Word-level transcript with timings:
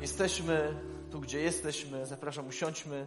Jesteśmy 0.00 0.74
tu, 1.10 1.20
gdzie 1.20 1.40
jesteśmy. 1.40 2.06
Zapraszam, 2.06 2.48
usiądźmy. 2.48 3.06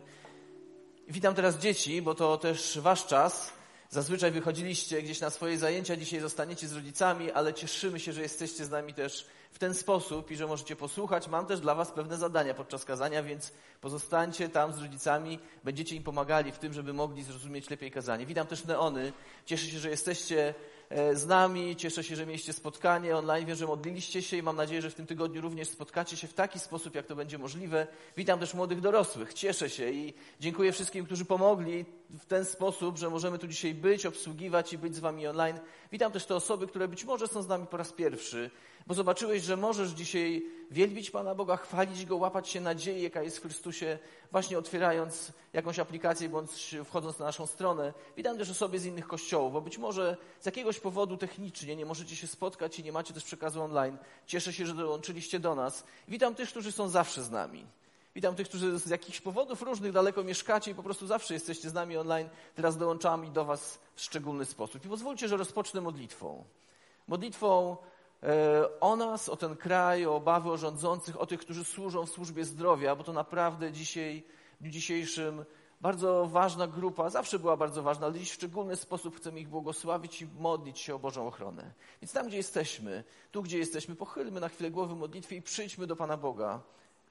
Witam 1.07 1.35
teraz 1.35 1.57
dzieci, 1.57 2.01
bo 2.01 2.15
to 2.15 2.37
też 2.37 2.79
wasz 2.81 3.05
czas. 3.05 3.53
Zazwyczaj 3.89 4.31
wychodziliście 4.31 5.01
gdzieś 5.01 5.19
na 5.19 5.29
swoje 5.29 5.57
zajęcia, 5.57 5.95
dzisiaj 5.95 6.19
zostaniecie 6.19 6.67
z 6.67 6.73
rodzicami, 6.73 7.31
ale 7.31 7.53
cieszymy 7.53 7.99
się, 7.99 8.13
że 8.13 8.21
jesteście 8.21 8.65
z 8.65 8.69
nami 8.69 8.93
też 8.93 9.27
w 9.51 9.59
ten 9.59 9.73
sposób 9.73 10.31
i 10.31 10.35
że 10.35 10.47
możecie 10.47 10.75
posłuchać. 10.75 11.27
Mam 11.27 11.45
też 11.45 11.59
dla 11.59 11.75
Was 11.75 11.91
pewne 11.91 12.17
zadania 12.17 12.53
podczas 12.53 12.85
kazania, 12.85 13.23
więc 13.23 13.51
pozostańcie 13.81 14.49
tam 14.49 14.73
z 14.73 14.79
rodzicami, 14.79 15.39
będziecie 15.63 15.95
im 15.95 16.03
pomagali 16.03 16.51
w 16.51 16.59
tym, 16.59 16.73
żeby 16.73 16.93
mogli 16.93 17.23
zrozumieć 17.23 17.69
lepiej 17.69 17.91
kazanie. 17.91 18.25
Witam 18.25 18.47
też 18.47 18.65
neony. 18.65 19.13
Cieszę 19.45 19.65
się, 19.65 19.79
że 19.79 19.89
jesteście 19.89 20.53
z 21.13 21.25
nami. 21.25 21.75
Cieszę 21.75 22.03
się, 22.03 22.15
że 22.15 22.25
mieliście 22.25 22.53
spotkanie 22.53 23.17
online. 23.17 23.45
Wiem, 23.45 23.55
że 23.55 23.67
modliliście 23.67 24.21
się 24.21 24.37
i 24.37 24.43
mam 24.43 24.55
nadzieję, 24.55 24.81
że 24.81 24.89
w 24.89 24.95
tym 24.95 25.05
tygodniu 25.05 25.41
również 25.41 25.67
spotkacie 25.67 26.17
się 26.17 26.27
w 26.27 26.33
taki 26.33 26.59
sposób, 26.59 26.95
jak 26.95 27.05
to 27.05 27.15
będzie 27.15 27.37
możliwe. 27.37 27.87
Witam 28.17 28.39
też 28.39 28.53
młodych 28.53 28.81
dorosłych. 28.81 29.33
Cieszę 29.33 29.69
się 29.69 29.89
i 29.89 30.13
dziękuję 30.39 30.71
wszystkim, 30.71 31.05
którzy 31.05 31.25
pomogli 31.25 31.85
w 32.09 32.25
ten 32.25 32.45
sposób, 32.45 32.97
że 32.97 33.09
możemy 33.09 33.39
tu 33.39 33.47
dzisiaj 33.47 33.73
być, 33.73 34.05
obsługiwać 34.05 34.73
i 34.73 34.77
być 34.77 34.95
z 34.95 34.99
Wami 34.99 35.27
online. 35.27 35.59
Witam 35.91 36.11
też 36.11 36.25
te 36.25 36.35
osoby, 36.35 36.67
które 36.67 36.87
być 36.87 37.05
może 37.05 37.27
są 37.27 37.41
z 37.41 37.47
nami 37.47 37.67
po 37.67 37.77
raz 37.77 37.91
pierwszy 37.91 38.49
bo 38.87 38.93
zobaczyłeś, 38.93 39.43
że 39.43 39.57
możesz 39.57 39.89
dzisiaj 39.89 40.43
wielbić 40.71 41.11
Pana 41.11 41.35
Boga, 41.35 41.57
chwalić 41.57 42.05
Go, 42.05 42.17
łapać 42.17 42.49
się 42.49 42.61
nadziei, 42.61 43.01
jaka 43.01 43.23
jest 43.23 43.37
w 43.37 43.41
Chrystusie, 43.41 43.99
właśnie 44.31 44.57
otwierając 44.57 45.31
jakąś 45.53 45.79
aplikację 45.79 46.29
bądź 46.29 46.75
wchodząc 46.85 47.19
na 47.19 47.25
naszą 47.25 47.47
stronę. 47.47 47.93
Witam 48.17 48.37
też 48.37 48.49
osoby 48.49 48.79
z 48.79 48.85
innych 48.85 49.07
kościołów, 49.07 49.53
bo 49.53 49.61
być 49.61 49.77
może 49.77 50.17
z 50.39 50.45
jakiegoś 50.45 50.79
powodu 50.79 51.17
technicznie 51.17 51.75
nie 51.75 51.85
możecie 51.85 52.15
się 52.15 52.27
spotkać 52.27 52.79
i 52.79 52.83
nie 52.83 52.91
macie 52.91 53.13
też 53.13 53.23
przekazu 53.23 53.61
online. 53.61 53.97
Cieszę 54.25 54.53
się, 54.53 54.65
że 54.65 54.73
dołączyliście 54.73 55.39
do 55.39 55.55
nas. 55.55 55.83
Witam 56.07 56.35
tych, 56.35 56.49
którzy 56.49 56.71
są 56.71 56.89
zawsze 56.89 57.23
z 57.23 57.31
nami. 57.31 57.65
Witam 58.15 58.35
tych, 58.35 58.49
którzy 58.49 58.79
z 58.79 58.89
jakichś 58.89 59.21
powodów 59.21 59.61
różnych 59.61 59.91
daleko 59.91 60.23
mieszkacie 60.23 60.71
i 60.71 60.75
po 60.75 60.83
prostu 60.83 61.07
zawsze 61.07 61.33
jesteście 61.33 61.69
z 61.69 61.73
nami 61.73 61.97
online. 61.97 62.29
Teraz 62.55 62.77
dołączamy 62.77 63.29
do 63.29 63.45
Was 63.45 63.79
w 63.95 64.01
szczególny 64.01 64.45
sposób. 64.45 64.85
I 64.85 64.89
pozwólcie, 64.89 65.27
że 65.27 65.37
rozpocznę 65.37 65.81
modlitwą. 65.81 66.43
Modlitwą 67.07 67.77
o 68.79 68.95
nas, 68.95 69.29
o 69.29 69.35
ten 69.35 69.55
kraj, 69.55 70.05
o 70.05 70.15
obawy 70.15 70.51
o 70.51 70.57
rządzących, 70.57 71.21
o 71.21 71.25
tych, 71.25 71.39
którzy 71.39 71.63
służą 71.63 72.05
w 72.05 72.09
służbie 72.09 72.45
zdrowia, 72.45 72.95
bo 72.95 73.03
to 73.03 73.13
naprawdę 73.13 73.71
dzisiaj, 73.71 74.23
w 74.59 74.61
dniu 74.61 74.71
dzisiejszym 74.71 75.45
bardzo 75.81 76.27
ważna 76.27 76.67
grupa, 76.67 77.09
zawsze 77.09 77.39
była 77.39 77.57
bardzo 77.57 77.83
ważna, 77.83 78.05
ale 78.05 78.19
dziś 78.19 78.31
w 78.31 78.33
szczególny 78.33 78.75
sposób 78.75 79.17
chcemy 79.17 79.39
ich 79.39 79.47
błogosławić 79.47 80.21
i 80.21 80.27
modlić 80.39 80.79
się 80.79 80.95
o 80.95 80.99
Bożą 80.99 81.27
ochronę. 81.27 81.73
Więc 82.01 82.13
tam, 82.13 82.27
gdzie 82.27 82.37
jesteśmy, 82.37 83.03
tu, 83.31 83.43
gdzie 83.43 83.57
jesteśmy, 83.57 83.95
pochylmy 83.95 84.39
na 84.39 84.49
chwilę 84.49 84.71
głowy 84.71 84.95
modlitwie 84.95 85.35
i 85.35 85.41
przyjdźmy 85.41 85.87
do 85.87 85.95
Pana 85.95 86.17
Boga 86.17 86.61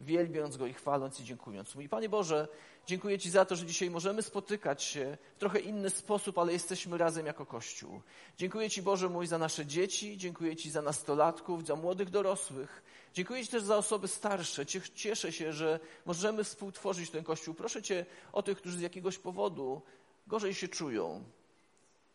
wielbiąc 0.01 0.57
Go 0.57 0.67
i 0.67 0.73
chwaląc 0.73 1.21
i 1.21 1.25
dziękując 1.25 1.75
Mu. 1.75 1.81
I 1.81 1.89
Panie 1.89 2.09
Boże, 2.09 2.49
dziękuję 2.87 3.19
Ci 3.19 3.31
za 3.31 3.45
to, 3.45 3.57
że 3.57 3.67
dzisiaj 3.67 3.91
możemy 3.91 4.23
spotykać 4.23 4.83
się 4.83 5.19
w 5.37 5.39
trochę 5.39 5.61
inny 5.61 5.91
sposób, 5.91 6.39
ale 6.39 6.53
jesteśmy 6.53 6.99
razem 6.99 7.27
jako 7.27 7.47
Kościół. 7.47 8.01
Dziękuję 8.39 8.71
Ci 8.71 8.83
Boże 8.83 9.09
mój 9.09 9.27
za 9.27 9.39
nasze 9.39 9.67
dzieci, 9.67 10.17
dziękuję 10.17 10.57
Ci 10.57 10.71
za 10.71 10.83
nastolatków, 10.83 11.67
za 11.67 11.77
młodych 11.77 12.11
dorosłych. 12.11 12.83
Dziękuję 13.15 13.45
Ci 13.45 13.51
też 13.51 13.63
za 13.63 13.77
osoby 13.77 14.09
starsze. 14.09 14.67
Cieszę 14.95 15.33
się, 15.33 15.53
że 15.53 15.81
możemy 16.07 16.45
współtworzyć 16.45 17.11
ten 17.11 17.25
Kościół. 17.25 17.55
Proszę 17.55 17.83
Cię 17.83 18.07
o 18.33 18.43
tych, 18.43 18.59
którzy 18.59 18.77
z 18.77 18.81
jakiegoś 18.81 19.19
powodu 19.19 19.83
gorzej 20.27 20.55
się 20.55 20.69
czują, 20.69 21.25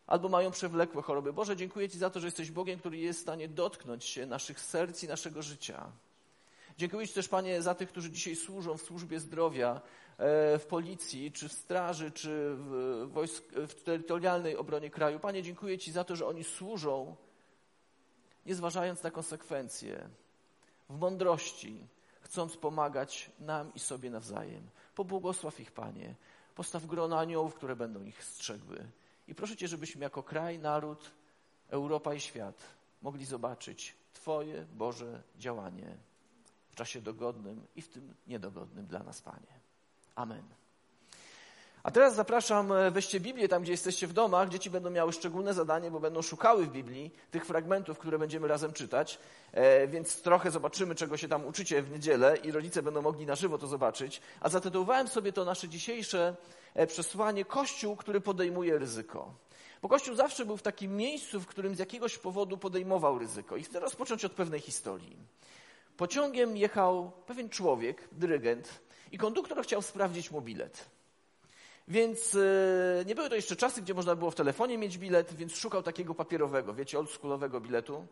albo 0.07 0.29
mają 0.29 0.51
przewlekłe 0.51 1.01
choroby. 1.01 1.33
Boże, 1.33 1.55
dziękuję 1.55 1.89
Ci 1.89 1.97
za 1.97 2.09
to, 2.09 2.19
że 2.19 2.27
jesteś 2.27 2.51
Bogiem, 2.51 2.79
który 2.79 2.97
jest 2.97 3.19
w 3.19 3.21
stanie 3.21 3.47
dotknąć 3.47 4.05
się 4.05 4.25
naszych 4.25 4.59
serc 4.59 5.03
i 5.03 5.07
naszego 5.07 5.41
życia. 5.41 5.91
Dziękuję 6.77 7.07
Ci 7.07 7.13
też, 7.13 7.27
Panie, 7.27 7.61
za 7.61 7.75
tych, 7.75 7.89
którzy 7.89 8.11
dzisiaj 8.11 8.35
służą 8.35 8.77
w 8.77 8.81
służbie 8.81 9.19
zdrowia, 9.19 9.81
e, 10.17 10.59
w 10.59 10.65
policji, 10.65 11.31
czy 11.31 11.49
w 11.49 11.53
straży, 11.53 12.11
czy 12.11 12.55
w, 12.55 13.07
wojsk, 13.11 13.43
w 13.53 13.83
terytorialnej 13.83 14.57
obronie 14.57 14.89
kraju. 14.89 15.19
Panie, 15.19 15.43
dziękuję 15.43 15.77
Ci 15.77 15.91
za 15.91 16.03
to, 16.03 16.15
że 16.15 16.27
oni 16.27 16.43
służą, 16.43 17.15
nie 18.45 18.55
zważając 18.55 19.03
na 19.03 19.11
konsekwencje, 19.11 20.09
w 20.89 20.99
mądrości, 20.99 21.87
chcąc 22.21 22.57
pomagać 22.57 23.31
nam 23.39 23.73
i 23.73 23.79
sobie 23.79 24.09
nawzajem. 24.09 24.69
Pobłogosław 24.95 25.59
ich, 25.59 25.71
Panie. 25.71 26.15
Postaw 26.55 26.85
grona 26.85 27.19
aniołów, 27.19 27.55
które 27.55 27.75
będą 27.75 28.03
ich 28.03 28.23
strzegły. 28.23 28.85
I 29.27 29.35
proszę 29.35 29.55
Cię, 29.55 29.67
żebyśmy 29.67 30.03
jako 30.03 30.23
kraj, 30.23 30.59
naród, 30.59 31.11
Europa 31.69 32.13
i 32.13 32.19
świat 32.19 32.63
mogli 33.01 33.25
zobaczyć 33.25 33.95
Twoje 34.13 34.65
Boże 34.73 35.23
działanie 35.37 36.06
czasie 36.77 37.01
dogodnym 37.01 37.67
i 37.75 37.81
w 37.81 37.89
tym 37.89 38.13
niedogodnym 38.27 38.85
dla 38.85 38.99
nas, 39.03 39.21
Panie. 39.21 39.53
Amen. 40.15 40.43
A 41.83 41.91
teraz 41.91 42.15
zapraszam, 42.15 42.71
e, 42.71 42.91
weźcie 42.91 43.19
Biblię 43.19 43.47
tam, 43.47 43.63
gdzie 43.63 43.71
jesteście 43.71 44.07
w 44.07 44.13
domach. 44.13 44.49
Dzieci 44.49 44.69
będą 44.69 44.89
miały 44.89 45.13
szczególne 45.13 45.53
zadanie, 45.53 45.91
bo 45.91 45.99
będą 45.99 46.21
szukały 46.21 46.65
w 46.65 46.71
Biblii 46.71 47.11
tych 47.31 47.45
fragmentów, 47.45 47.99
które 47.99 48.19
będziemy 48.19 48.47
razem 48.47 48.73
czytać. 48.73 49.19
E, 49.51 49.87
więc 49.87 50.21
trochę 50.21 50.51
zobaczymy, 50.51 50.95
czego 50.95 51.17
się 51.17 51.27
tam 51.27 51.45
uczycie 51.45 51.81
w 51.81 51.91
niedzielę 51.91 52.37
i 52.37 52.51
rodzice 52.51 52.83
będą 52.83 53.01
mogli 53.01 53.25
na 53.25 53.35
żywo 53.35 53.57
to 53.57 53.67
zobaczyć. 53.67 54.21
A 54.41 54.49
zatytułowałem 54.49 55.07
sobie 55.07 55.33
to 55.33 55.45
nasze 55.45 55.69
dzisiejsze 55.69 56.35
e, 56.73 56.87
przesłanie 56.87 57.45
Kościół, 57.45 57.95
który 57.95 58.21
podejmuje 58.21 58.79
ryzyko. 58.79 59.33
Bo 59.81 59.89
Kościół 59.89 60.15
zawsze 60.15 60.45
był 60.45 60.57
w 60.57 60.61
takim 60.61 60.97
miejscu, 60.97 61.39
w 61.39 61.47
którym 61.47 61.75
z 61.75 61.79
jakiegoś 61.79 62.17
powodu 62.17 62.57
podejmował 62.57 63.19
ryzyko. 63.19 63.57
I 63.57 63.63
chcę 63.63 63.79
rozpocząć 63.79 64.25
od 64.25 64.31
pewnej 64.31 64.59
historii. 64.59 65.17
Pociągiem 65.97 66.57
jechał 66.57 67.11
pewien 67.25 67.49
człowiek, 67.49 68.07
dyrygent, 68.11 68.79
i 69.11 69.17
konduktor 69.17 69.63
chciał 69.63 69.81
sprawdzić 69.81 70.31
mu 70.31 70.41
bilet. 70.41 70.89
Więc 71.87 72.33
yy, 72.33 73.05
nie 73.05 73.15
były 73.15 73.29
to 73.29 73.35
jeszcze 73.35 73.55
czasy, 73.55 73.81
gdzie 73.81 73.93
można 73.93 74.15
było 74.15 74.31
w 74.31 74.35
telefonie 74.35 74.77
mieć 74.77 74.97
bilet, 74.97 75.33
więc 75.33 75.55
szukał 75.55 75.83
takiego 75.83 76.15
papierowego, 76.15 76.73
wiecie, 76.73 76.99
oldschoolowego 76.99 77.61
biletu. 77.61 78.05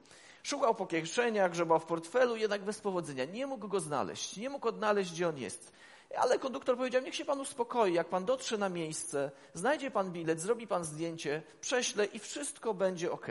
Szukał 0.44 0.76
po 0.76 0.86
kieszeniach, 0.86 1.52
grzebał 1.52 1.80
w 1.80 1.86
portfelu, 1.86 2.36
jednak 2.36 2.64
bez 2.64 2.82
powodzenia. 2.82 3.26
Nie 3.26 3.48
mógł 3.48 3.68
go 3.68 3.80
znaleźć, 3.80 4.38
nie 4.38 4.50
mógł 4.50 4.68
odnaleźć, 4.68 5.12
gdzie 5.12 5.30
on 5.30 5.38
jest. 5.38 5.72
Ale 6.18 6.40
konduktor 6.40 6.78
powiedział, 6.78 7.02
niech 7.02 7.16
się 7.16 7.26
pan 7.26 7.40
uspokoi, 7.40 7.94
jak 7.94 8.10
pan 8.10 8.26
dotrze 8.26 8.58
na 8.58 8.70
miejsce, 8.70 9.32
znajdzie 9.54 9.92
pan 9.92 10.12
bilet, 10.12 10.42
zrobi 10.42 10.68
pan 10.68 10.86
zdjęcie, 10.86 11.42
prześle 11.62 12.06
i 12.06 12.20
wszystko 12.20 12.74
będzie 12.74 13.12
ok. 13.12 13.28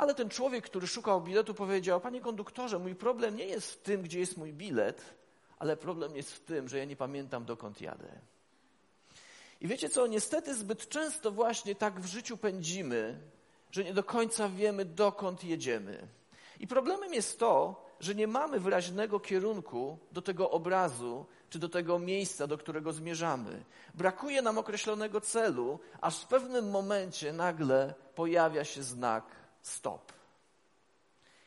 Ale 0.00 0.14
ten 0.14 0.28
człowiek, 0.28 0.64
który 0.64 0.86
szukał 0.86 1.20
biletu, 1.20 1.54
powiedział: 1.54 2.00
Panie 2.00 2.20
konduktorze, 2.20 2.78
mój 2.78 2.94
problem 2.94 3.36
nie 3.36 3.44
jest 3.44 3.72
w 3.72 3.76
tym, 3.76 4.02
gdzie 4.02 4.20
jest 4.20 4.36
mój 4.36 4.52
bilet, 4.52 5.14
ale 5.58 5.76
problem 5.76 6.16
jest 6.16 6.32
w 6.32 6.40
tym, 6.40 6.68
że 6.68 6.78
ja 6.78 6.84
nie 6.84 6.96
pamiętam, 6.96 7.44
dokąd 7.44 7.80
jadę. 7.80 8.08
I 9.60 9.66
wiecie 9.66 9.88
co? 9.88 10.06
Niestety 10.06 10.54
zbyt 10.54 10.88
często 10.88 11.30
właśnie 11.30 11.74
tak 11.74 12.00
w 12.00 12.06
życiu 12.06 12.36
pędzimy, 12.36 13.20
że 13.70 13.84
nie 13.84 13.94
do 13.94 14.04
końca 14.04 14.48
wiemy, 14.48 14.84
dokąd 14.84 15.44
jedziemy. 15.44 16.08
I 16.60 16.66
problemem 16.66 17.14
jest 17.14 17.38
to, 17.38 17.84
że 18.00 18.14
nie 18.14 18.26
mamy 18.26 18.60
wyraźnego 18.60 19.20
kierunku 19.20 19.98
do 20.12 20.22
tego 20.22 20.50
obrazu, 20.50 21.26
czy 21.50 21.58
do 21.58 21.68
tego 21.68 21.98
miejsca, 21.98 22.46
do 22.46 22.58
którego 22.58 22.92
zmierzamy. 22.92 23.64
Brakuje 23.94 24.42
nam 24.42 24.58
określonego 24.58 25.20
celu, 25.20 25.78
aż 26.00 26.20
w 26.20 26.26
pewnym 26.26 26.70
momencie 26.70 27.32
nagle 27.32 27.94
pojawia 28.14 28.64
się 28.64 28.82
znak 28.82 29.39
stop. 29.62 30.12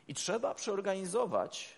I 0.07 0.13
trzeba 0.13 0.55
przeorganizować 0.55 1.75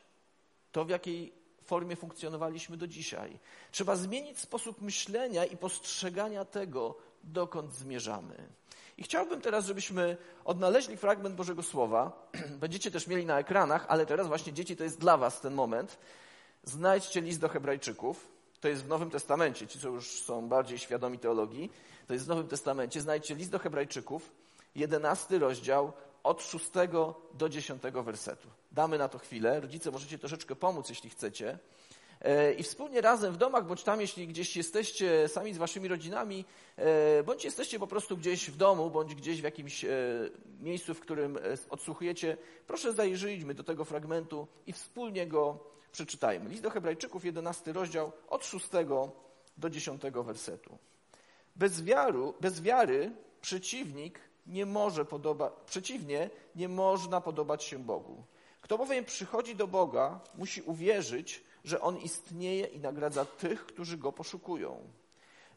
to, 0.71 0.85
w 0.85 0.89
jakiej 0.89 1.33
formie 1.63 1.95
funkcjonowaliśmy 1.95 2.77
do 2.77 2.87
dzisiaj. 2.87 3.39
Trzeba 3.71 3.95
zmienić 3.95 4.39
sposób 4.39 4.81
myślenia 4.81 5.45
i 5.45 5.57
postrzegania 5.57 6.45
tego, 6.45 6.97
dokąd 7.23 7.73
zmierzamy. 7.73 8.35
I 8.97 9.03
chciałbym 9.03 9.41
teraz, 9.41 9.65
żebyśmy 9.65 10.17
odnaleźli 10.45 10.97
fragment 10.97 11.35
Bożego 11.35 11.63
Słowa. 11.63 12.29
Będziecie 12.59 12.91
też 12.91 13.07
mieli 13.07 13.25
na 13.25 13.39
ekranach, 13.39 13.85
ale 13.87 14.05
teraz 14.05 14.27
właśnie 14.27 14.53
dzieci 14.53 14.77
to 14.77 14.83
jest 14.83 14.99
dla 14.99 15.17
Was 15.17 15.41
ten 15.41 15.53
moment. 15.53 15.97
Znajdźcie 16.63 17.21
list 17.21 17.39
do 17.39 17.49
Hebrajczyków. 17.49 18.27
To 18.61 18.67
jest 18.67 18.83
w 18.83 18.87
Nowym 18.87 19.09
Testamencie. 19.09 19.67
Ci, 19.67 19.79
co 19.79 19.89
już 19.89 20.21
są 20.21 20.47
bardziej 20.47 20.77
świadomi 20.79 21.19
teologii, 21.19 21.71
to 22.07 22.13
jest 22.13 22.25
w 22.25 22.27
Nowym 22.27 22.47
Testamencie. 22.47 23.01
Znajdźcie 23.01 23.35
list 23.35 23.51
do 23.51 23.59
Hebrajczyków, 23.59 24.31
jedenasty 24.75 25.39
rozdział, 25.39 25.93
od 26.25 26.43
6 26.43 26.65
do 27.33 27.49
10 27.49 27.81
wersetu. 27.81 28.47
Damy 28.71 28.97
na 28.97 29.09
to 29.09 29.17
chwilę. 29.17 29.59
Rodzice, 29.59 29.91
możecie 29.91 30.19
troszeczkę 30.19 30.55
pomóc, 30.55 30.89
jeśli 30.89 31.09
chcecie. 31.09 31.59
E, 32.21 32.53
I 32.53 32.63
wspólnie 32.63 33.01
razem 33.01 33.33
w 33.33 33.37
domach, 33.37 33.67
bądź 33.67 33.83
tam, 33.83 34.01
jeśli 34.01 34.27
gdzieś 34.27 34.57
jesteście 34.57 35.27
sami 35.27 35.53
z 35.53 35.57
waszymi 35.57 35.87
rodzinami, 35.87 36.45
e, 36.77 37.23
bądź 37.23 37.43
jesteście 37.43 37.79
po 37.79 37.87
prostu 37.87 38.17
gdzieś 38.17 38.49
w 38.49 38.57
domu, 38.57 38.89
bądź 38.89 39.15
gdzieś 39.15 39.41
w 39.41 39.43
jakimś 39.43 39.85
e, 39.85 39.89
miejscu, 40.61 40.93
w 40.93 40.99
którym 40.99 41.37
odsłuchujecie, 41.69 42.37
proszę 42.67 42.93
zajrzyjmy 42.93 43.53
do 43.53 43.63
tego 43.63 43.85
fragmentu 43.85 44.47
i 44.67 44.73
wspólnie 44.73 45.27
go 45.27 45.59
przeczytajmy. 45.91 46.49
List 46.49 46.63
do 46.63 46.69
Hebrajczyków, 46.69 47.25
11 47.25 47.73
rozdział, 47.73 48.11
od 48.27 48.45
6 48.45 48.65
do 49.57 49.69
10 49.69 50.01
wersetu. 50.25 50.77
Bez, 51.55 51.83
wiaru, 51.83 52.33
bez 52.41 52.61
wiary 52.61 53.11
przeciwnik 53.41 54.19
nie 54.45 54.65
może 54.65 55.05
podobać, 55.05 55.53
przeciwnie, 55.65 56.29
nie 56.55 56.69
można 56.69 57.21
podobać 57.21 57.63
się 57.63 57.79
Bogu. 57.79 58.23
Kto 58.61 58.77
bowiem 58.77 59.05
przychodzi 59.05 59.55
do 59.55 59.67
Boga, 59.67 60.19
musi 60.35 60.61
uwierzyć, 60.61 61.43
że 61.63 61.81
On 61.81 61.97
istnieje 61.97 62.65
i 62.65 62.79
nagradza 62.79 63.25
tych, 63.25 63.65
którzy 63.65 63.97
Go 63.97 64.11
poszukują. 64.11 64.79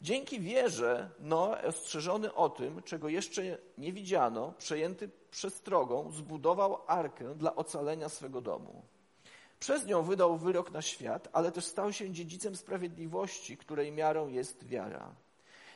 Dzięki 0.02 0.40
wierze 0.40 1.10
Noe, 1.20 1.62
ostrzeżony 1.62 2.34
o 2.34 2.48
tym, 2.48 2.82
czego 2.82 3.08
jeszcze 3.08 3.58
nie 3.78 3.92
widziano, 3.92 4.52
przejęty 4.58 5.10
przestrogą, 5.30 6.10
zbudował 6.12 6.78
arkę 6.86 7.34
dla 7.34 7.56
ocalenia 7.56 8.08
swego 8.08 8.40
domu. 8.40 8.82
Przez 9.60 9.86
nią 9.86 10.02
wydał 10.02 10.36
wyrok 10.36 10.70
na 10.70 10.82
świat, 10.82 11.28
ale 11.32 11.52
też 11.52 11.64
stał 11.64 11.92
się 11.92 12.10
dziedzicem 12.10 12.56
sprawiedliwości, 12.56 13.56
której 13.56 13.92
miarą 13.92 14.28
jest 14.28 14.66
wiara. 14.66 15.14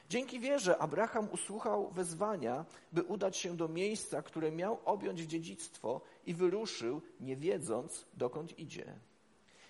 Dzięki 0.08 0.40
wierze 0.40 0.78
Abraham 0.78 1.28
usłuchał 1.32 1.90
wezwania, 1.90 2.64
by 2.92 3.02
udać 3.02 3.36
się 3.36 3.56
do 3.56 3.68
miejsca, 3.68 4.22
które 4.22 4.52
miał 4.52 4.78
objąć 4.84 5.20
dziedzictwo 5.20 6.00
i 6.26 6.34
wyruszył, 6.34 7.02
nie 7.20 7.36
wiedząc, 7.36 8.06
dokąd 8.14 8.58
idzie. 8.58 8.94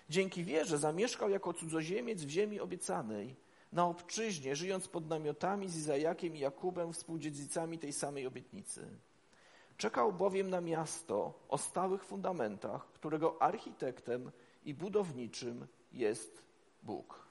Dzięki 0.09 0.43
wierze 0.43 0.77
zamieszkał 0.77 1.29
jako 1.29 1.53
cudzoziemiec 1.53 2.23
w 2.23 2.29
ziemi 2.29 2.59
obiecanej, 2.59 3.35
na 3.73 3.85
obczyźnie, 3.85 4.55
żyjąc 4.55 4.87
pod 4.87 5.09
namiotami 5.09 5.69
z 5.69 5.77
Izajakiem 5.77 6.35
i 6.35 6.39
Jakubem, 6.39 6.93
współdziedzicami 6.93 7.79
tej 7.79 7.93
samej 7.93 8.27
obietnicy. 8.27 8.87
Czekał 9.77 10.13
bowiem 10.13 10.49
na 10.49 10.61
miasto 10.61 11.33
o 11.49 11.57
stałych 11.57 12.03
fundamentach, 12.03 12.91
którego 12.91 13.41
architektem 13.41 14.31
i 14.65 14.73
budowniczym 14.73 15.67
jest 15.91 16.43
Bóg. 16.83 17.22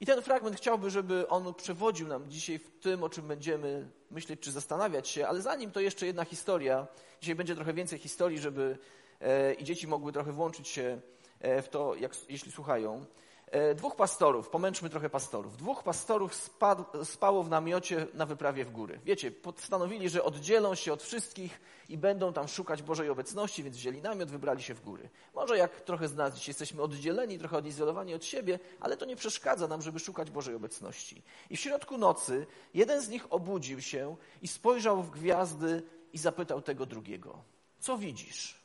I 0.00 0.06
ten 0.06 0.22
fragment 0.22 0.56
chciałby, 0.56 0.90
żeby 0.90 1.28
on 1.28 1.54
przewodził 1.54 2.08
nam 2.08 2.30
dzisiaj 2.30 2.58
w 2.58 2.70
tym, 2.80 3.02
o 3.02 3.08
czym 3.08 3.28
będziemy 3.28 3.88
myśleć 4.10 4.40
czy 4.40 4.52
zastanawiać 4.52 5.08
się, 5.08 5.26
ale 5.28 5.42
zanim 5.42 5.70
to 5.70 5.80
jeszcze 5.80 6.06
jedna 6.06 6.24
historia. 6.24 6.86
Dzisiaj 7.20 7.34
będzie 7.34 7.54
trochę 7.54 7.72
więcej 7.72 7.98
historii, 7.98 8.38
żeby 8.38 8.78
e, 9.20 9.54
i 9.54 9.64
dzieci 9.64 9.86
mogły 9.86 10.12
trochę 10.12 10.32
włączyć 10.32 10.68
się 10.68 11.00
e, 11.40 11.62
w 11.62 11.68
to, 11.68 11.94
jak, 11.94 12.12
jeśli 12.28 12.52
słuchają. 12.52 13.04
E, 13.50 13.74
dwóch 13.74 13.96
pastorów, 13.96 14.48
pomęczmy 14.48 14.90
trochę 14.90 15.10
pastorów. 15.10 15.56
Dwóch 15.56 15.82
pastorów 15.82 16.34
spadł, 16.34 16.84
spało 17.04 17.42
w 17.42 17.50
namiocie 17.50 18.06
na 18.14 18.26
wyprawie 18.26 18.64
w 18.64 18.70
góry. 18.70 19.00
Wiecie, 19.04 19.30
postanowili, 19.30 20.08
że 20.08 20.24
oddzielą 20.24 20.74
się 20.74 20.92
od 20.92 21.02
wszystkich 21.02 21.60
i 21.88 21.98
będą 21.98 22.32
tam 22.32 22.48
szukać 22.48 22.82
Bożej 22.82 23.08
obecności, 23.10 23.62
więc 23.62 23.76
wzięli 23.76 24.02
namiot, 24.02 24.30
wybrali 24.30 24.62
się 24.62 24.74
w 24.74 24.80
góry. 24.80 25.08
Może 25.34 25.58
jak 25.58 25.80
trochę 25.80 26.08
z 26.08 26.14
nas 26.14 26.46
jesteśmy 26.46 26.82
oddzieleni, 26.82 27.38
trochę 27.38 27.56
odizolowani 27.56 28.14
od 28.14 28.24
siebie, 28.24 28.58
ale 28.80 28.96
to 28.96 29.04
nie 29.04 29.16
przeszkadza 29.16 29.68
nam, 29.68 29.82
żeby 29.82 29.98
szukać 29.98 30.30
Bożej 30.30 30.54
obecności. 30.54 31.22
I 31.50 31.56
w 31.56 31.60
środku 31.60 31.98
nocy 31.98 32.46
jeden 32.74 33.02
z 33.02 33.08
nich 33.08 33.32
obudził 33.32 33.80
się 33.80 34.16
i 34.42 34.48
spojrzał 34.48 35.02
w 35.02 35.10
gwiazdy 35.10 35.82
i 36.12 36.18
zapytał 36.18 36.62
tego 36.62 36.86
drugiego: 36.86 37.42
Co 37.80 37.98
widzisz? 37.98 38.60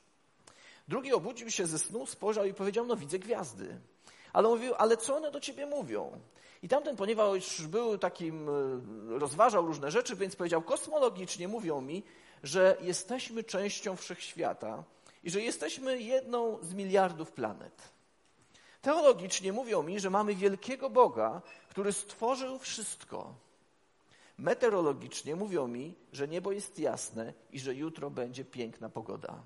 Drugi 0.87 1.13
obudził 1.13 1.51
się 1.51 1.67
ze 1.67 1.79
snu, 1.79 2.05
spojrzał 2.05 2.45
i 2.45 2.53
powiedział: 2.53 2.85
No, 2.85 2.95
widzę 2.95 3.19
gwiazdy. 3.19 3.79
Ale 4.35 4.47
mówił, 4.47 4.73
ale 4.77 4.97
co 4.97 5.15
one 5.15 5.31
do 5.31 5.39
ciebie 5.39 5.65
mówią? 5.65 6.19
I 6.63 6.69
tamten, 6.69 6.95
ponieważ 6.95 7.67
był 7.67 7.97
takim, 7.97 8.49
e, 8.49 9.19
rozważał 9.19 9.65
różne 9.65 9.91
rzeczy, 9.91 10.15
więc 10.15 10.35
powiedział, 10.35 10.61
kosmologicznie 10.61 11.47
mówią 11.47 11.81
mi, 11.81 12.03
że 12.43 12.77
jesteśmy 12.81 13.43
częścią 13.43 13.95
wszechświata 13.95 14.83
i 15.23 15.29
że 15.29 15.41
jesteśmy 15.41 16.01
jedną 16.01 16.57
z 16.61 16.73
miliardów 16.73 17.31
planet. 17.31 17.81
Teologicznie 18.81 19.53
mówią 19.53 19.83
mi, 19.83 19.99
że 19.99 20.09
mamy 20.09 20.35
wielkiego 20.35 20.89
Boga, 20.89 21.41
który 21.69 21.93
stworzył 21.93 22.59
wszystko. 22.59 23.33
Meteorologicznie 24.37 25.35
mówią 25.35 25.67
mi, 25.67 25.95
że 26.11 26.27
niebo 26.27 26.51
jest 26.51 26.79
jasne 26.79 27.33
i 27.51 27.59
że 27.59 27.75
jutro 27.75 28.09
będzie 28.09 28.45
piękna 28.45 28.89
pogoda 28.89 29.43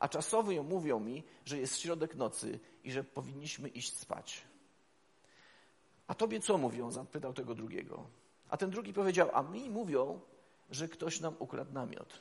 a 0.00 0.08
czasowo 0.08 0.62
mówią 0.62 1.00
mi, 1.00 1.22
że 1.44 1.58
jest 1.58 1.78
środek 1.78 2.14
nocy 2.14 2.58
i 2.84 2.92
że 2.92 3.04
powinniśmy 3.04 3.68
iść 3.68 3.98
spać. 3.98 4.42
A 6.06 6.14
tobie 6.14 6.40
co 6.40 6.58
mówią? 6.58 6.90
Zapytał 6.90 7.32
tego 7.32 7.54
drugiego. 7.54 8.06
A 8.48 8.56
ten 8.56 8.70
drugi 8.70 8.92
powiedział, 8.92 9.30
a 9.32 9.42
mi 9.42 9.70
mówią, 9.70 10.20
że 10.70 10.88
ktoś 10.88 11.20
nam 11.20 11.34
ukradł 11.38 11.72
namiot. 11.72 12.20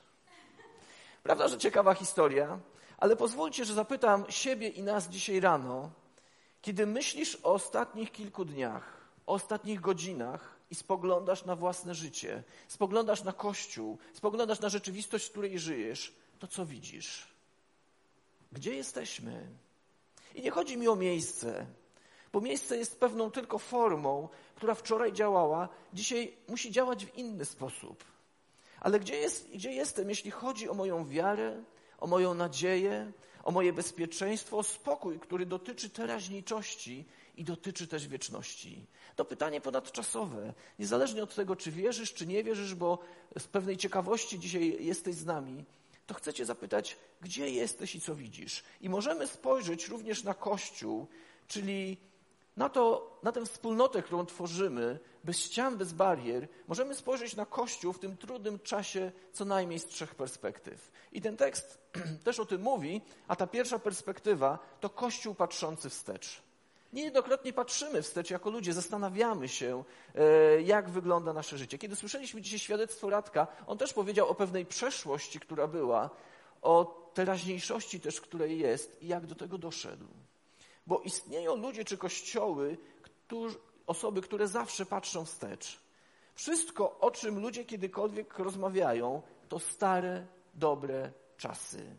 Prawda, 1.23 1.47
że 1.47 1.57
ciekawa 1.57 1.93
historia, 1.93 2.59
ale 2.97 3.15
pozwólcie, 3.15 3.65
że 3.65 3.73
zapytam 3.73 4.25
siebie 4.29 4.67
i 4.67 4.83
nas 4.83 5.09
dzisiaj 5.09 5.39
rano, 5.39 5.91
kiedy 6.61 6.85
myślisz 6.85 7.35
o 7.43 7.53
ostatnich 7.53 8.11
kilku 8.11 8.45
dniach, 8.45 9.09
o 9.27 9.33
ostatnich 9.33 9.81
godzinach 9.81 10.55
i 10.71 10.75
spoglądasz 10.75 11.45
na 11.45 11.55
własne 11.55 11.95
życie, 11.95 12.43
spoglądasz 12.67 13.23
na 13.23 13.33
Kościół, 13.33 13.97
spoglądasz 14.13 14.59
na 14.59 14.69
rzeczywistość, 14.69 15.27
w 15.27 15.31
której 15.31 15.59
żyjesz, 15.59 16.15
to 16.39 16.47
co 16.47 16.65
widzisz? 16.65 17.27
Gdzie 18.51 18.75
jesteśmy? 18.75 19.47
I 20.39 20.41
nie 20.41 20.51
chodzi 20.51 20.77
mi 20.77 20.87
o 20.87 20.95
miejsce, 20.95 21.65
bo 22.33 22.41
miejsce 22.41 22.77
jest 22.77 22.99
pewną 22.99 23.31
tylko 23.31 23.59
formą, 23.59 24.29
która 24.55 24.75
wczoraj 24.75 25.13
działała, 25.13 25.69
dzisiaj 25.93 26.33
musi 26.47 26.71
działać 26.71 27.05
w 27.05 27.17
inny 27.17 27.45
sposób. 27.45 28.03
Ale 28.79 28.99
gdzie, 28.99 29.15
jest, 29.15 29.49
gdzie 29.53 29.71
jestem, 29.71 30.09
jeśli 30.09 30.31
chodzi 30.31 30.69
o 30.69 30.73
moją 30.73 31.07
wiarę, 31.07 31.63
o 31.99 32.07
moją 32.07 32.33
nadzieję, 32.33 33.11
o 33.43 33.51
moje 33.51 33.73
bezpieczeństwo, 33.73 34.57
o 34.57 34.63
spokój, 34.63 35.19
który 35.19 35.45
dotyczy 35.45 35.89
teraźniejszości 35.89 37.05
i 37.37 37.43
dotyczy 37.43 37.87
też 37.87 38.07
wieczności? 38.07 38.85
To 39.15 39.25
pytanie 39.25 39.61
ponadczasowe. 39.61 40.53
Niezależnie 40.79 41.23
od 41.23 41.35
tego, 41.35 41.55
czy 41.55 41.71
wierzysz, 41.71 42.13
czy 42.13 42.27
nie 42.27 42.43
wierzysz, 42.43 42.75
bo 42.75 42.99
z 43.39 43.47
pewnej 43.47 43.77
ciekawości 43.77 44.39
dzisiaj 44.39 44.85
jesteś 44.85 45.15
z 45.15 45.25
nami, 45.25 45.65
to 46.09 46.13
chcę 46.13 46.33
Cię 46.33 46.45
zapytać, 46.45 46.97
gdzie 47.21 47.49
jesteś 47.49 47.95
i 47.95 48.01
co 48.01 48.15
widzisz? 48.15 48.63
I 48.81 48.89
możemy 48.89 49.27
spojrzeć 49.27 49.87
również 49.87 50.23
na 50.23 50.33
Kościół, 50.33 51.07
czyli 51.47 51.97
na, 52.57 52.69
to, 52.69 53.19
na 53.23 53.31
tę 53.31 53.45
wspólnotę, 53.45 54.03
którą 54.03 54.25
tworzymy, 54.25 54.99
bez 55.23 55.39
ścian, 55.39 55.77
bez 55.77 55.93
barier, 55.93 56.47
możemy 56.67 56.95
spojrzeć 56.95 57.35
na 57.35 57.45
Kościół 57.45 57.93
w 57.93 57.99
tym 57.99 58.17
trudnym 58.17 58.59
czasie 58.59 59.11
co 59.33 59.45
najmniej 59.45 59.79
z 59.79 59.85
trzech 59.85 60.15
perspektyw. 60.15 60.91
I 61.11 61.21
ten 61.21 61.37
tekst 61.37 61.79
też 62.25 62.39
o 62.39 62.45
tym 62.45 62.61
mówi, 62.61 63.01
a 63.27 63.35
ta 63.35 63.47
pierwsza 63.47 63.79
perspektywa 63.79 64.59
to 64.79 64.89
Kościół 64.89 65.35
patrzący 65.35 65.89
wstecz. 65.89 66.48
Niejednokrotnie 66.93 67.53
patrzymy 67.53 68.01
wstecz 68.01 68.29
jako 68.29 68.49
ludzie, 68.49 68.73
zastanawiamy 68.73 69.47
się, 69.47 69.83
e, 70.15 70.61
jak 70.61 70.89
wygląda 70.89 71.33
nasze 71.33 71.57
życie. 71.57 71.77
Kiedy 71.77 71.95
słyszeliśmy 71.95 72.41
dzisiaj 72.41 72.59
świadectwo 72.59 73.09
Radka, 73.09 73.47
on 73.67 73.77
też 73.77 73.93
powiedział 73.93 74.29
o 74.29 74.35
pewnej 74.35 74.65
przeszłości, 74.65 75.39
która 75.39 75.67
była, 75.67 76.09
o 76.61 76.85
teraźniejszości 77.13 77.99
też, 77.99 78.21
której 78.21 78.59
jest 78.59 79.03
i 79.03 79.07
jak 79.07 79.25
do 79.25 79.35
tego 79.35 79.57
doszedł. 79.57 80.05
Bo 80.87 80.99
istnieją 80.99 81.55
ludzie 81.55 81.85
czy 81.85 81.97
kościoły, 81.97 82.77
którzy, 83.01 83.57
osoby, 83.87 84.21
które 84.21 84.47
zawsze 84.47 84.85
patrzą 84.85 85.25
wstecz. 85.25 85.79
Wszystko, 86.35 86.99
o 86.99 87.11
czym 87.11 87.39
ludzie 87.39 87.65
kiedykolwiek 87.65 88.39
rozmawiają, 88.39 89.21
to 89.49 89.59
stare, 89.59 90.27
dobre 90.53 91.11
czasy. 91.37 91.97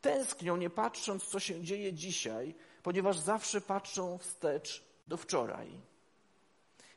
Tęsknią, 0.00 0.56
nie 0.56 0.70
patrząc, 0.70 1.24
co 1.24 1.40
się 1.40 1.62
dzieje 1.62 1.92
dzisiaj, 1.92 2.54
ponieważ 2.82 3.18
zawsze 3.18 3.60
patrzą 3.60 4.18
wstecz 4.18 4.84
do 5.08 5.16
wczoraj. 5.16 5.68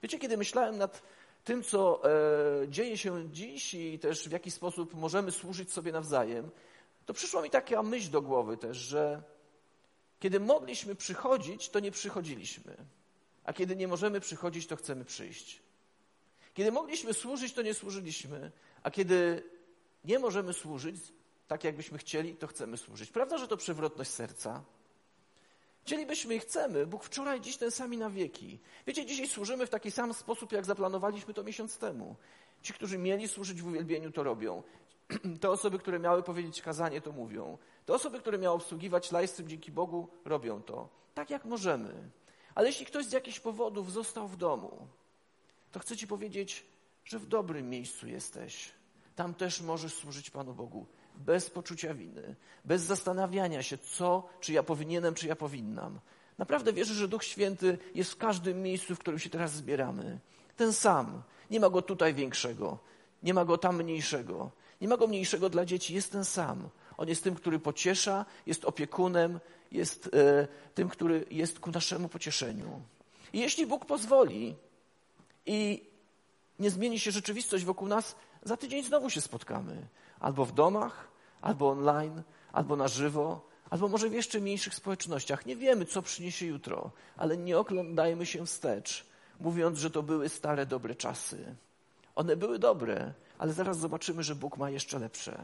Wiecie, 0.03 0.19
kiedy 0.19 0.37
myślałem 0.37 0.77
nad 0.77 1.01
tym, 1.43 1.63
co 1.63 2.01
e, 2.03 2.67
dzieje 2.67 2.97
się 2.97 3.29
dziś 3.29 3.73
i 3.73 3.99
też 3.99 4.29
w 4.29 4.31
jaki 4.31 4.51
sposób 4.51 4.93
możemy 4.93 5.31
służyć 5.31 5.73
sobie 5.73 5.91
nawzajem, 5.91 6.51
to 7.05 7.13
przyszła 7.13 7.41
mi 7.41 7.49
taka 7.49 7.83
myśl 7.83 8.11
do 8.11 8.21
głowy 8.21 8.57
też, 8.57 8.77
że 8.77 9.23
kiedy 10.19 10.39
mogliśmy 10.39 10.95
przychodzić, 10.95 11.69
to 11.69 11.79
nie 11.79 11.91
przychodziliśmy, 11.91 12.77
a 13.43 13.53
kiedy 13.53 13.75
nie 13.75 13.87
możemy 13.87 14.19
przychodzić, 14.19 14.67
to 14.67 14.75
chcemy 14.75 15.05
przyjść. 15.05 15.61
Kiedy 16.53 16.71
mogliśmy 16.71 17.13
służyć, 17.13 17.53
to 17.53 17.61
nie 17.61 17.73
służyliśmy, 17.73 18.51
a 18.83 18.91
kiedy 18.91 19.43
nie 20.05 20.19
możemy 20.19 20.53
służyć 20.53 20.95
tak, 21.47 21.63
jakbyśmy 21.63 21.97
chcieli, 21.97 22.35
to 22.35 22.47
chcemy 22.47 22.77
służyć. 22.77 23.09
Prawda, 23.09 23.37
że 23.37 23.47
to 23.47 23.57
przewrotność 23.57 24.11
serca? 24.11 24.63
Chcielibyśmy 25.85 26.35
i 26.35 26.39
chcemy. 26.39 26.87
Bóg 26.87 27.03
wczoraj, 27.03 27.41
dziś 27.41 27.57
ten 27.57 27.71
sami 27.71 27.97
na 27.97 28.09
wieki. 28.09 28.59
Wiecie, 28.87 29.05
dzisiaj 29.05 29.27
służymy 29.27 29.65
w 29.65 29.69
taki 29.69 29.91
sam 29.91 30.13
sposób, 30.13 30.51
jak 30.51 30.65
zaplanowaliśmy 30.65 31.33
to 31.33 31.43
miesiąc 31.43 31.77
temu. 31.77 32.15
Ci, 32.61 32.73
którzy 32.73 32.97
mieli 32.97 33.27
służyć 33.27 33.61
w 33.61 33.67
uwielbieniu, 33.67 34.11
to 34.11 34.23
robią. 34.23 34.63
Te 35.41 35.49
osoby, 35.49 35.79
które 35.79 35.99
miały 35.99 36.23
powiedzieć 36.23 36.61
kazanie, 36.61 37.01
to 37.01 37.11
mówią. 37.11 37.57
Te 37.85 37.93
osoby, 37.93 38.19
które 38.19 38.37
miały 38.37 38.55
obsługiwać 38.55 39.11
livestream, 39.11 39.49
dzięki 39.49 39.71
Bogu, 39.71 40.07
robią 40.25 40.61
to. 40.61 40.89
Tak 41.13 41.29
jak 41.29 41.45
możemy. 41.45 42.09
Ale 42.55 42.67
jeśli 42.67 42.85
ktoś 42.85 43.05
z 43.05 43.11
jakichś 43.11 43.39
powodów 43.39 43.91
został 43.91 44.27
w 44.27 44.37
domu, 44.37 44.87
to 45.71 45.79
chcę 45.79 45.97
Ci 45.97 46.07
powiedzieć, 46.07 46.65
że 47.05 47.19
w 47.19 47.25
dobrym 47.25 47.69
miejscu 47.69 48.07
jesteś. 48.07 48.71
Tam 49.15 49.33
też 49.33 49.61
możesz 49.61 49.93
służyć 49.93 50.29
Panu 50.29 50.53
Bogu 50.53 50.85
bez 51.17 51.49
poczucia 51.49 51.93
winy, 51.93 52.35
bez 52.65 52.81
zastanawiania 52.81 53.63
się, 53.63 53.77
co, 53.77 54.29
czy 54.39 54.53
ja 54.53 54.63
powinienem, 54.63 55.13
czy 55.13 55.27
ja 55.27 55.35
powinnam. 55.35 55.99
Naprawdę 56.37 56.73
wierzę, 56.73 56.93
że 56.93 57.07
Duch 57.07 57.23
Święty 57.23 57.77
jest 57.95 58.11
w 58.11 58.17
każdym 58.17 58.61
miejscu, 58.61 58.95
w 58.95 58.99
którym 58.99 59.19
się 59.19 59.29
teraz 59.29 59.53
zbieramy. 59.53 60.19
Ten 60.57 60.73
sam. 60.73 61.21
Nie 61.51 61.59
ma 61.59 61.69
go 61.69 61.81
tutaj 61.81 62.13
większego, 62.13 62.79
nie 63.23 63.33
ma 63.33 63.45
go 63.45 63.57
tam 63.57 63.83
mniejszego. 63.83 64.51
Nie 64.81 64.87
ma 64.87 64.97
go 64.97 65.07
mniejszego 65.07 65.49
dla 65.49 65.65
dzieci, 65.65 65.93
jest 65.93 66.11
ten 66.11 66.25
sam. 66.25 66.69
On 66.97 67.07
jest 67.07 67.23
tym, 67.23 67.35
który 67.35 67.59
pociesza, 67.59 68.25
jest 68.45 68.65
opiekunem, 68.65 69.39
jest 69.71 70.09
e, 70.13 70.47
tym, 70.75 70.89
który 70.89 71.25
jest 71.31 71.59
ku 71.59 71.71
naszemu 71.71 72.09
pocieszeniu. 72.09 72.81
I 73.33 73.39
jeśli 73.39 73.65
Bóg 73.65 73.85
pozwoli 73.85 74.55
i 75.45 75.83
nie 76.59 76.71
zmieni 76.71 76.99
się 76.99 77.11
rzeczywistość 77.11 77.65
wokół 77.65 77.87
nas, 77.87 78.15
za 78.43 78.57
tydzień 78.57 78.83
znowu 78.83 79.09
się 79.09 79.21
spotkamy. 79.21 79.87
Albo 80.19 80.45
w 80.45 80.51
domach, 80.51 81.07
albo 81.41 81.69
online, 81.69 82.23
albo 82.51 82.75
na 82.75 82.87
żywo, 82.87 83.41
albo 83.69 83.87
może 83.87 84.09
w 84.09 84.13
jeszcze 84.13 84.39
mniejszych 84.39 84.75
społecznościach. 84.75 85.45
Nie 85.45 85.55
wiemy, 85.55 85.85
co 85.85 86.01
przyniesie 86.01 86.45
jutro, 86.45 86.91
ale 87.17 87.37
nie 87.37 87.57
oglądajmy 87.57 88.25
się 88.25 88.45
wstecz, 88.45 89.05
mówiąc, 89.39 89.79
że 89.79 89.89
to 89.89 90.03
były 90.03 90.29
stare, 90.29 90.65
dobre 90.65 90.95
czasy. 90.95 91.55
One 92.15 92.35
były 92.35 92.59
dobre, 92.59 93.13
ale 93.37 93.53
zaraz 93.53 93.77
zobaczymy, 93.77 94.23
że 94.23 94.35
Bóg 94.35 94.57
ma 94.57 94.69
jeszcze 94.69 94.99
lepsze. 94.99 95.43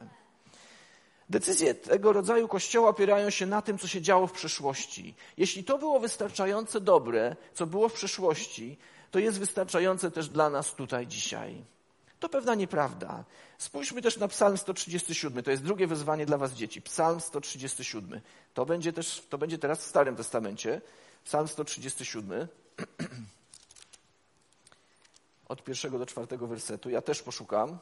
Decyzje 1.30 1.74
tego 1.74 2.14
rodzaju 2.14 2.48
kościoła 2.48 2.90
opierają 2.90 3.30
się 3.30 3.46
na 3.46 3.62
tym, 3.62 3.78
co 3.78 3.88
się 3.88 4.02
działo 4.02 4.28
w 4.28 4.32
przeszłości. 4.32 5.16
Jeśli 5.38 5.64
to 5.64 5.78
było 5.78 6.00
wystarczające 6.00 6.82
dobre, 6.82 7.36
co 7.54 7.68
było 7.68 7.90
w 7.90 7.94
przeszłości, 7.94 8.78
to 9.12 9.20
jest 9.20 9.40
wystarczające 9.40 10.12
też 10.12 10.30
dla 10.30 10.50
nas 10.50 10.76
tutaj 10.76 11.08
dzisiaj. 11.08 11.64
To 12.22 12.30
pewna 12.30 12.56
nieprawda. 12.56 13.24
Spójrzmy 13.58 14.02
też 14.02 14.18
na 14.18 14.28
Psalm 14.28 14.58
137. 14.58 15.44
To 15.44 15.52
jest 15.52 15.64
drugie 15.64 15.88
wezwanie 15.88 16.26
dla 16.26 16.38
was 16.38 16.54
dzieci. 16.54 16.82
Psalm 16.82 17.22
137. 17.22 18.22
To 18.54 18.66
będzie 18.66 18.94
też, 18.94 19.24
to 19.30 19.38
będzie 19.38 19.58
teraz 19.58 19.80
w 19.80 19.88
Starym 19.88 20.16
Testamencie. 20.16 20.82
Psalm 21.24 21.48
137. 21.48 22.48
Od 25.50 25.64
pierwszego 25.64 26.00
do 26.00 26.06
czwartego 26.06 26.48
wersetu. 26.48 26.90
Ja 26.90 27.02
też 27.02 27.22
poszukam. 27.22 27.78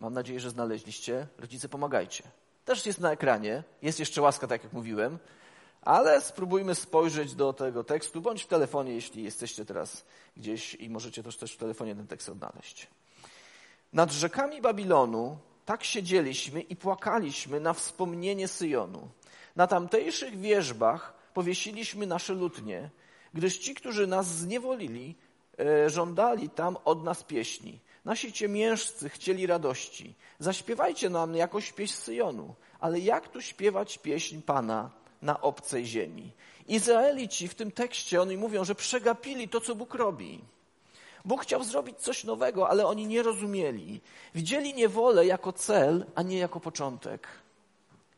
Mam 0.00 0.14
nadzieję, 0.14 0.40
że 0.40 0.50
znaleźliście. 0.50 1.26
Rodzice, 1.38 1.68
pomagajcie. 1.68 2.24
Też 2.64 2.86
jest 2.86 3.00
na 3.00 3.12
ekranie. 3.12 3.62
Jest 3.82 3.98
jeszcze 3.98 4.22
łaska, 4.22 4.46
tak 4.46 4.64
jak 4.64 4.72
mówiłem. 4.72 5.18
Ale 5.82 6.20
spróbujmy 6.20 6.74
spojrzeć 6.74 7.34
do 7.34 7.52
tego 7.52 7.84
tekstu, 7.84 8.20
bądź 8.20 8.42
w 8.42 8.46
telefonie, 8.46 8.94
jeśli 8.94 9.22
jesteście 9.22 9.64
teraz 9.64 10.04
gdzieś 10.36 10.74
i 10.74 10.90
możecie 10.90 11.22
też, 11.22 11.36
też 11.36 11.54
w 11.54 11.56
telefonie 11.56 11.96
ten 11.96 12.06
tekst 12.06 12.28
odnaleźć. 12.28 12.88
Nad 13.92 14.12
rzekami 14.12 14.60
Babilonu 14.60 15.38
tak 15.64 15.84
siedzieliśmy 15.84 16.60
i 16.60 16.76
płakaliśmy 16.76 17.60
na 17.60 17.72
wspomnienie 17.72 18.48
Syjonu. 18.48 19.08
Na 19.56 19.66
tamtejszych 19.66 20.40
wierzbach 20.40 21.14
powiesiliśmy 21.34 22.06
nasze 22.06 22.32
lutnie, 22.32 22.90
gdyż 23.34 23.58
ci, 23.58 23.74
którzy 23.74 24.06
nas 24.06 24.26
zniewolili, 24.26 25.14
e, 25.58 25.90
żądali 25.90 26.50
tam 26.50 26.76
od 26.84 27.04
nas 27.04 27.22
pieśni. 27.22 27.80
Nasi 28.04 28.32
ciemiężcy 28.32 29.08
chcieli 29.08 29.46
radości. 29.46 30.14
Zaśpiewajcie 30.38 31.10
nam 31.10 31.36
jakąś 31.36 31.72
pieśń 31.72 31.94
Syjonu. 31.94 32.54
Ale 32.80 33.00
jak 33.00 33.28
tu 33.28 33.42
śpiewać 33.42 33.98
pieśń 33.98 34.40
Pana 34.40 34.90
na 35.22 35.40
obcej 35.40 35.86
ziemi? 35.86 36.32
Izraelici 36.68 37.48
w 37.48 37.54
tym 37.54 37.70
tekście, 37.70 38.22
oni 38.22 38.36
mówią, 38.36 38.64
że 38.64 38.74
przegapili 38.74 39.48
to, 39.48 39.60
co 39.60 39.74
Bóg 39.74 39.94
robi. 39.94 40.40
Bóg 41.24 41.42
chciał 41.42 41.64
zrobić 41.64 41.98
coś 41.98 42.24
nowego, 42.24 42.68
ale 42.68 42.86
oni 42.86 43.06
nie 43.06 43.22
rozumieli. 43.22 44.00
Widzieli 44.34 44.74
niewolę 44.74 45.26
jako 45.26 45.52
cel, 45.52 46.06
a 46.14 46.22
nie 46.22 46.38
jako 46.38 46.60
początek. 46.60 47.28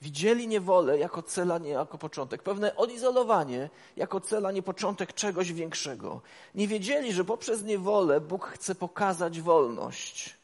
Widzieli 0.02 0.48
niewolę 0.48 0.98
jako 0.98 1.22
cel, 1.22 1.52
a 1.52 1.58
nie 1.58 1.70
jako 1.70 1.98
początek. 1.98 2.42
Pewne 2.42 2.76
odizolowanie 2.76 3.70
jako 3.96 4.20
cel, 4.20 4.46
a 4.46 4.52
nie 4.52 4.62
początek 4.62 5.14
czegoś 5.14 5.52
większego. 5.52 6.20
Nie 6.54 6.68
wiedzieli, 6.68 7.12
że 7.12 7.24
poprzez 7.24 7.62
niewolę 7.62 8.20
Bóg 8.20 8.46
chce 8.46 8.74
pokazać 8.74 9.40
wolność. 9.40 10.39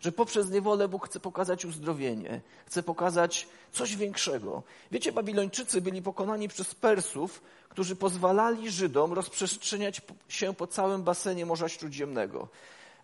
Że 0.00 0.12
poprzez 0.12 0.50
niewolę 0.50 0.88
Bóg 0.88 1.06
chce 1.06 1.20
pokazać 1.20 1.64
uzdrowienie, 1.64 2.40
chce 2.66 2.82
pokazać 2.82 3.48
coś 3.72 3.96
większego. 3.96 4.62
Wiecie, 4.90 5.12
Babilończycy 5.12 5.80
byli 5.80 6.02
pokonani 6.02 6.48
przez 6.48 6.74
Persów, 6.74 7.42
którzy 7.68 7.96
pozwalali 7.96 8.70
Żydom 8.70 9.12
rozprzestrzeniać 9.12 10.00
się 10.28 10.54
po 10.54 10.66
całym 10.66 11.02
basenie 11.02 11.46
Morza 11.46 11.68
Śródziemnego. 11.68 12.48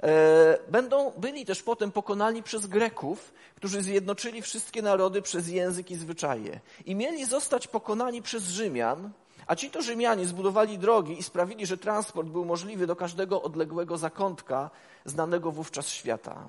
E, 0.03 0.59
będą, 0.69 1.13
byli 1.17 1.47
też 1.47 1.63
potem 1.63 1.93
pokonani 1.93 2.43
przez 2.43 2.67
Greków, 2.67 3.33
którzy 3.55 3.83
zjednoczyli 3.83 4.43
wszystkie 4.43 4.83
narody 4.83 5.23
przez 5.23 5.49
język 5.49 5.91
i 5.91 5.97
zwyczaje. 5.97 6.61
I 6.87 6.95
mieli 6.95 7.25
zostać 7.25 7.67
pokonani 7.69 8.23
przez 8.23 8.45
Rzymian, 8.45 9.11
a 9.47 9.57
ci 9.57 9.71
to 9.71 9.83
Rzymianie 9.83 10.27
zbudowali 10.27 10.79
drogi 10.79 11.19
i 11.19 11.23
sprawili, 11.23 11.67
że 11.67 11.79
transport 11.79 12.29
był 12.29 12.45
możliwy 12.45 12.87
do 12.87 12.97
każdego 12.97 13.43
odległego 13.43 13.99
zakątka 13.99 14.71
znanego 15.05 15.53
wówczas 15.53 15.89
świata. 15.89 16.49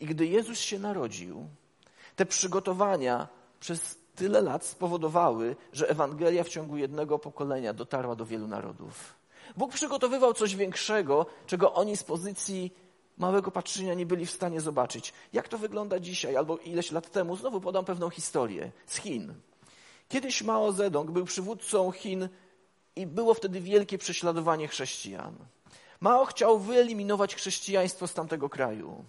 I 0.00 0.06
gdy 0.06 0.26
Jezus 0.26 0.58
się 0.58 0.78
narodził, 0.78 1.48
te 2.16 2.26
przygotowania 2.26 3.28
przez 3.60 3.98
tyle 4.14 4.40
lat 4.42 4.64
spowodowały, 4.64 5.56
że 5.72 5.88
Ewangelia 5.88 6.44
w 6.44 6.48
ciągu 6.48 6.76
jednego 6.76 7.18
pokolenia 7.18 7.72
dotarła 7.72 8.16
do 8.16 8.26
wielu 8.26 8.46
narodów. 8.48 9.14
Bóg 9.56 9.72
przygotowywał 9.72 10.34
coś 10.34 10.56
większego, 10.56 11.26
czego 11.46 11.74
oni 11.74 11.96
z 11.96 12.02
pozycji 12.02 12.72
małego 13.18 13.50
patrzenia 13.50 13.94
nie 13.94 14.06
byli 14.06 14.26
w 14.26 14.30
stanie 14.30 14.60
zobaczyć. 14.60 15.12
Jak 15.32 15.48
to 15.48 15.58
wygląda 15.58 16.00
dzisiaj, 16.00 16.36
albo 16.36 16.56
ileś 16.56 16.90
lat 16.92 17.10
temu, 17.10 17.36
znowu 17.36 17.60
podam 17.60 17.84
pewną 17.84 18.10
historię 18.10 18.72
z 18.86 18.96
Chin. 18.96 19.34
Kiedyś 20.08 20.42
Mao 20.42 20.72
Zedong 20.72 21.10
był 21.10 21.24
przywódcą 21.24 21.90
Chin 21.92 22.28
i 22.96 23.06
było 23.06 23.34
wtedy 23.34 23.60
wielkie 23.60 23.98
prześladowanie 23.98 24.68
chrześcijan. 24.68 25.34
Mao 26.00 26.24
chciał 26.24 26.58
wyeliminować 26.58 27.34
chrześcijaństwo 27.34 28.06
z 28.06 28.14
tamtego 28.14 28.48
kraju. 28.48 29.04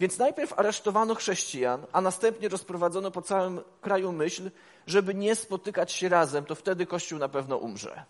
Więc 0.00 0.18
najpierw 0.18 0.58
aresztowano 0.58 1.14
chrześcijan, 1.14 1.86
a 1.92 2.00
następnie 2.00 2.48
rozprowadzono 2.48 3.10
po 3.10 3.22
całym 3.22 3.60
kraju 3.80 4.12
myśl, 4.12 4.50
żeby 4.86 5.14
nie 5.14 5.34
spotykać 5.34 5.92
się 5.92 6.08
razem, 6.08 6.44
to 6.44 6.54
wtedy 6.54 6.86
Kościół 6.86 7.18
na 7.18 7.28
pewno 7.28 7.56
umrze. 7.56 8.04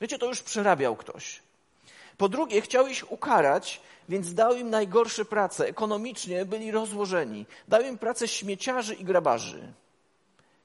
Wiecie, 0.00 0.18
to 0.18 0.26
już 0.26 0.42
przerabiał 0.42 0.96
ktoś. 0.96 1.42
Po 2.16 2.28
drugie, 2.28 2.60
chciał 2.60 2.86
ich 2.86 3.12
ukarać, 3.12 3.80
więc 4.08 4.34
dał 4.34 4.56
im 4.56 4.70
najgorsze 4.70 5.24
prace. 5.24 5.68
Ekonomicznie 5.68 6.44
byli 6.44 6.70
rozłożeni. 6.70 7.46
Dał 7.68 7.82
im 7.82 7.98
pracę 7.98 8.28
śmieciarzy 8.28 8.94
i 8.94 9.04
grabarzy. 9.04 9.72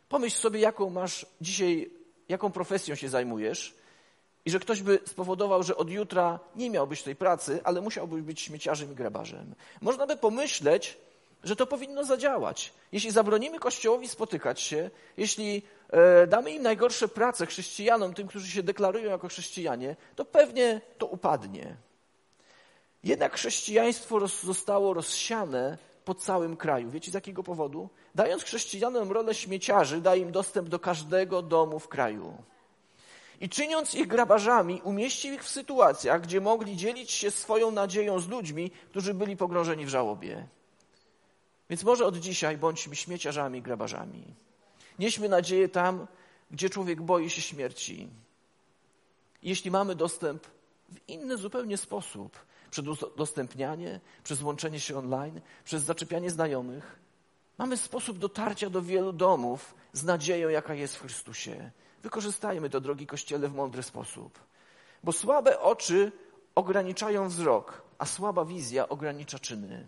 Pomyśl 0.10 0.38
sobie, 0.38 0.60
jaką 0.60 0.90
masz 0.90 1.26
dzisiaj, 1.42 1.90
jaką 2.30 2.52
profesją 2.52 2.96
się 2.96 3.10
zajmujesz 3.10 3.79
i 4.46 4.52
że 4.52 4.60
ktoś 4.60 4.82
by 4.82 5.00
spowodował, 5.06 5.64
że 5.64 5.78
od 5.78 5.90
jutra 5.90 6.40
nie 6.56 6.70
miałbyś 6.70 7.04
tej 7.04 7.16
pracy, 7.16 7.60
ale 7.64 7.82
musiałbyś 7.82 8.22
być 8.22 8.42
śmieciarzem 8.42 8.92
i 8.92 8.96
grabarzem. 8.96 9.56
Można 9.82 10.08
by 10.08 10.18
pomyśleć, 10.18 10.98
że 11.44 11.56
to 11.56 11.68
powinno 11.68 12.04
zadziałać. 12.04 12.74
Jeśli 12.92 13.12
zabronimy 13.12 13.60
Kościołowi 13.60 14.08
spotykać 14.08 14.62
się, 14.62 14.90
jeśli 15.18 15.62
e, 15.90 16.28
damy 16.28 16.52
im 16.52 16.64
najgorsze 16.64 17.08
prace 17.08 17.46
chrześcijanom, 17.46 18.14
tym, 18.14 18.28
którzy 18.28 18.52
się 18.52 18.64
deklarują 18.64 19.10
jako 19.10 19.28
chrześcijanie, 19.28 19.96
to 20.16 20.26
pewnie 20.26 20.82
to 20.98 21.06
upadnie. 21.06 21.76
Jednak 23.04 23.34
chrześcijaństwo 23.34 24.20
roz, 24.20 24.44
zostało 24.44 24.94
rozsiane 24.94 25.78
po 26.06 26.16
całym 26.16 26.58
kraju. 26.58 26.90
Wiecie 26.90 27.12
z 27.12 27.14
jakiego 27.14 27.44
powodu? 27.44 27.90
Dając 28.16 28.44
chrześcijanom 28.44 29.12
rolę 29.12 29.36
śmieciarzy, 29.36 30.02
daje 30.02 30.22
im 30.22 30.32
dostęp 30.32 30.70
do 30.70 30.80
każdego 30.80 31.42
domu 31.42 31.80
w 31.80 31.88
kraju. 31.88 32.34
I 33.40 33.50
czyniąc 33.50 33.96
ich 33.96 34.08
grabarzami, 34.08 34.82
umieścił 34.84 35.34
ich 35.34 35.44
w 35.44 35.50
sytuacjach, 35.50 36.22
gdzie 36.22 36.42
mogli 36.42 36.78
dzielić 36.78 37.12
się 37.12 37.32
swoją 37.32 37.72
nadzieją 37.72 38.20
z 38.20 38.28
ludźmi, 38.28 38.72
którzy 38.90 39.14
byli 39.14 39.38
pogrążeni 39.38 39.86
w 39.86 39.90
żałobie. 39.90 40.48
Więc 41.70 41.84
może 41.84 42.06
od 42.06 42.18
dzisiaj 42.18 42.58
bądźmy 42.58 42.96
śmieciarzami 42.96 43.60
i 43.60 43.62
grabarzami. 43.62 44.24
Nieśmy 45.00 45.30
nadzieję 45.30 45.70
tam, 45.70 46.08
gdzie 46.52 46.70
człowiek 46.70 47.02
boi 47.02 47.30
się 47.30 47.42
śmierci. 47.42 48.10
Jeśli 49.44 49.72
mamy 49.72 49.96
dostęp 49.96 50.48
w 50.90 51.10
inny 51.10 51.38
zupełnie 51.38 51.78
sposób, 51.78 52.40
przez 52.72 52.86
udostępnianie, 53.04 54.00
przez 54.24 54.42
łączenie 54.42 54.80
się 54.80 54.98
online, 54.98 55.42
przez 55.64 55.84
zaczepianie 55.84 56.30
znajomych, 56.30 57.00
mamy 57.58 57.78
sposób 57.78 58.18
dotarcia 58.18 58.70
do 58.70 58.82
wielu 58.82 59.14
domów 59.14 59.76
z 59.94 60.04
nadzieją, 60.04 60.50
jaka 60.50 60.74
jest 60.74 60.96
w 60.96 61.02
Chrystusie. 61.02 61.72
Wykorzystajmy 62.04 62.70
to, 62.70 62.82
drogi 62.82 63.08
Kościele, 63.08 63.48
w 63.48 63.56
mądry 63.56 63.84
sposób. 63.84 64.40
Bo 65.04 65.12
słabe 65.12 65.60
oczy 65.60 66.12
ograniczają 66.56 67.30
wzrok, 67.30 67.82
a 67.98 68.06
słaba 68.06 68.46
wizja 68.46 68.90
ogranicza 68.90 69.40
czyny. 69.40 69.88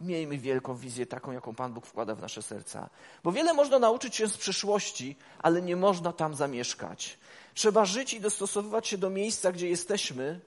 Miejmy 0.00 0.38
wielką 0.38 0.76
wizję, 0.76 1.06
taką, 1.06 1.32
jaką 1.32 1.54
Pan 1.54 1.72
Bóg 1.72 1.86
wkłada 1.86 2.14
w 2.14 2.20
nasze 2.20 2.42
serca. 2.42 2.90
Bo 3.24 3.32
wiele 3.32 3.54
można 3.54 3.78
nauczyć 3.78 4.16
się 4.16 4.28
z 4.28 4.36
przeszłości, 4.36 5.16
ale 5.38 5.62
nie 5.62 5.76
można 5.76 6.12
tam 6.12 6.34
zamieszkać. 6.34 7.18
Trzeba 7.54 7.84
żyć 7.84 8.14
i 8.14 8.20
dostosowywać 8.20 8.88
się 8.88 8.98
do 8.98 9.10
miejsca, 9.10 9.52
gdzie 9.52 9.68
jesteśmy, 9.68 10.40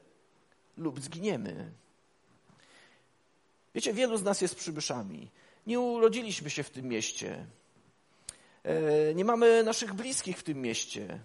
lub 0.78 1.00
zginiemy. 1.00 1.72
Wiecie, 3.76 3.94
wielu 3.94 4.18
z 4.18 4.24
nas 4.24 4.42
jest 4.42 4.56
przybyszami. 4.56 5.32
Nie 5.68 5.80
urodziliśmy 5.80 6.50
się 6.50 6.64
w 6.64 6.70
tym 6.70 6.86
mieście. 6.86 7.46
E, 8.64 9.14
nie 9.14 9.26
mamy 9.26 9.64
naszych 9.64 9.94
bliskich 9.94 10.38
w 10.38 10.44
tym 10.44 10.62
mieście. 10.62 11.20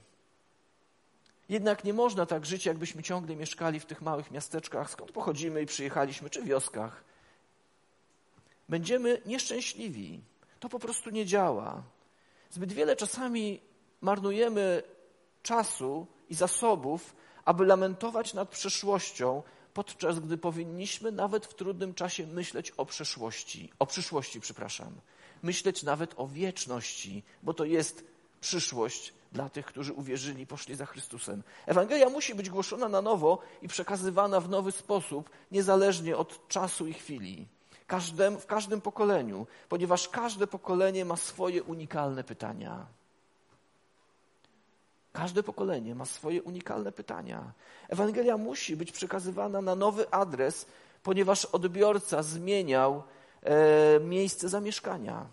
Jednak 1.48 1.84
nie 1.84 1.92
można 1.92 2.26
tak 2.26 2.46
żyć, 2.46 2.66
jakbyśmy 2.66 3.02
ciągle 3.02 3.36
mieszkali 3.36 3.80
w 3.80 3.86
tych 3.86 4.02
małych 4.02 4.30
miasteczkach, 4.30 4.90
skąd 4.90 5.12
pochodzimy 5.12 5.62
i 5.62 5.66
przyjechaliśmy, 5.66 6.30
czy 6.30 6.42
wioskach 6.42 7.04
będziemy 8.68 9.22
nieszczęśliwi. 9.26 10.20
To 10.60 10.68
po 10.68 10.78
prostu 10.78 11.10
nie 11.10 11.26
działa. 11.26 11.82
Zbyt 12.50 12.72
wiele 12.72 12.96
czasami 12.96 13.60
marnujemy 14.00 14.82
czasu 15.42 16.06
i 16.28 16.34
zasobów, 16.34 17.16
aby 17.44 17.66
lamentować 17.66 18.34
nad 18.34 18.48
przeszłością, 18.48 19.42
podczas 19.74 20.20
gdy 20.20 20.38
powinniśmy 20.38 21.12
nawet 21.12 21.46
w 21.46 21.54
trudnym 21.54 21.94
czasie 21.94 22.26
myśleć 22.26 22.70
o 22.70 22.86
przeszłości, 22.86 23.72
o 23.78 23.86
przyszłości, 23.86 24.40
przepraszam. 24.40 24.92
Myśleć 25.44 25.82
nawet 25.82 26.14
o 26.16 26.26
wieczności, 26.26 27.22
bo 27.42 27.54
to 27.54 27.64
jest 27.64 28.04
przyszłość 28.40 29.12
dla 29.32 29.48
tych, 29.48 29.66
którzy 29.66 29.92
uwierzyli, 29.92 30.46
poszli 30.46 30.74
za 30.74 30.86
Chrystusem. 30.86 31.42
Ewangelia 31.66 32.08
musi 32.08 32.34
być 32.34 32.50
głoszona 32.50 32.88
na 32.88 33.02
nowo 33.02 33.38
i 33.62 33.68
przekazywana 33.68 34.40
w 34.40 34.48
nowy 34.48 34.72
sposób, 34.72 35.30
niezależnie 35.50 36.16
od 36.16 36.48
czasu 36.48 36.86
i 36.86 36.94
chwili. 36.94 37.46
Każdym, 37.86 38.40
w 38.40 38.46
każdym 38.46 38.80
pokoleniu, 38.80 39.46
ponieważ 39.68 40.08
każde 40.08 40.46
pokolenie 40.46 41.04
ma 41.04 41.16
swoje 41.16 41.62
unikalne 41.62 42.24
pytania. 42.24 42.86
Każde 45.12 45.42
pokolenie 45.42 45.94
ma 45.94 46.04
swoje 46.04 46.42
unikalne 46.42 46.92
pytania. 46.92 47.52
Ewangelia 47.88 48.36
musi 48.36 48.76
być 48.76 48.92
przekazywana 48.92 49.62
na 49.62 49.74
nowy 49.74 50.10
adres, 50.10 50.66
ponieważ 51.02 51.44
odbiorca 51.44 52.22
zmieniał 52.22 53.02
miejsce 54.00 54.48
zamieszkania. 54.48 55.26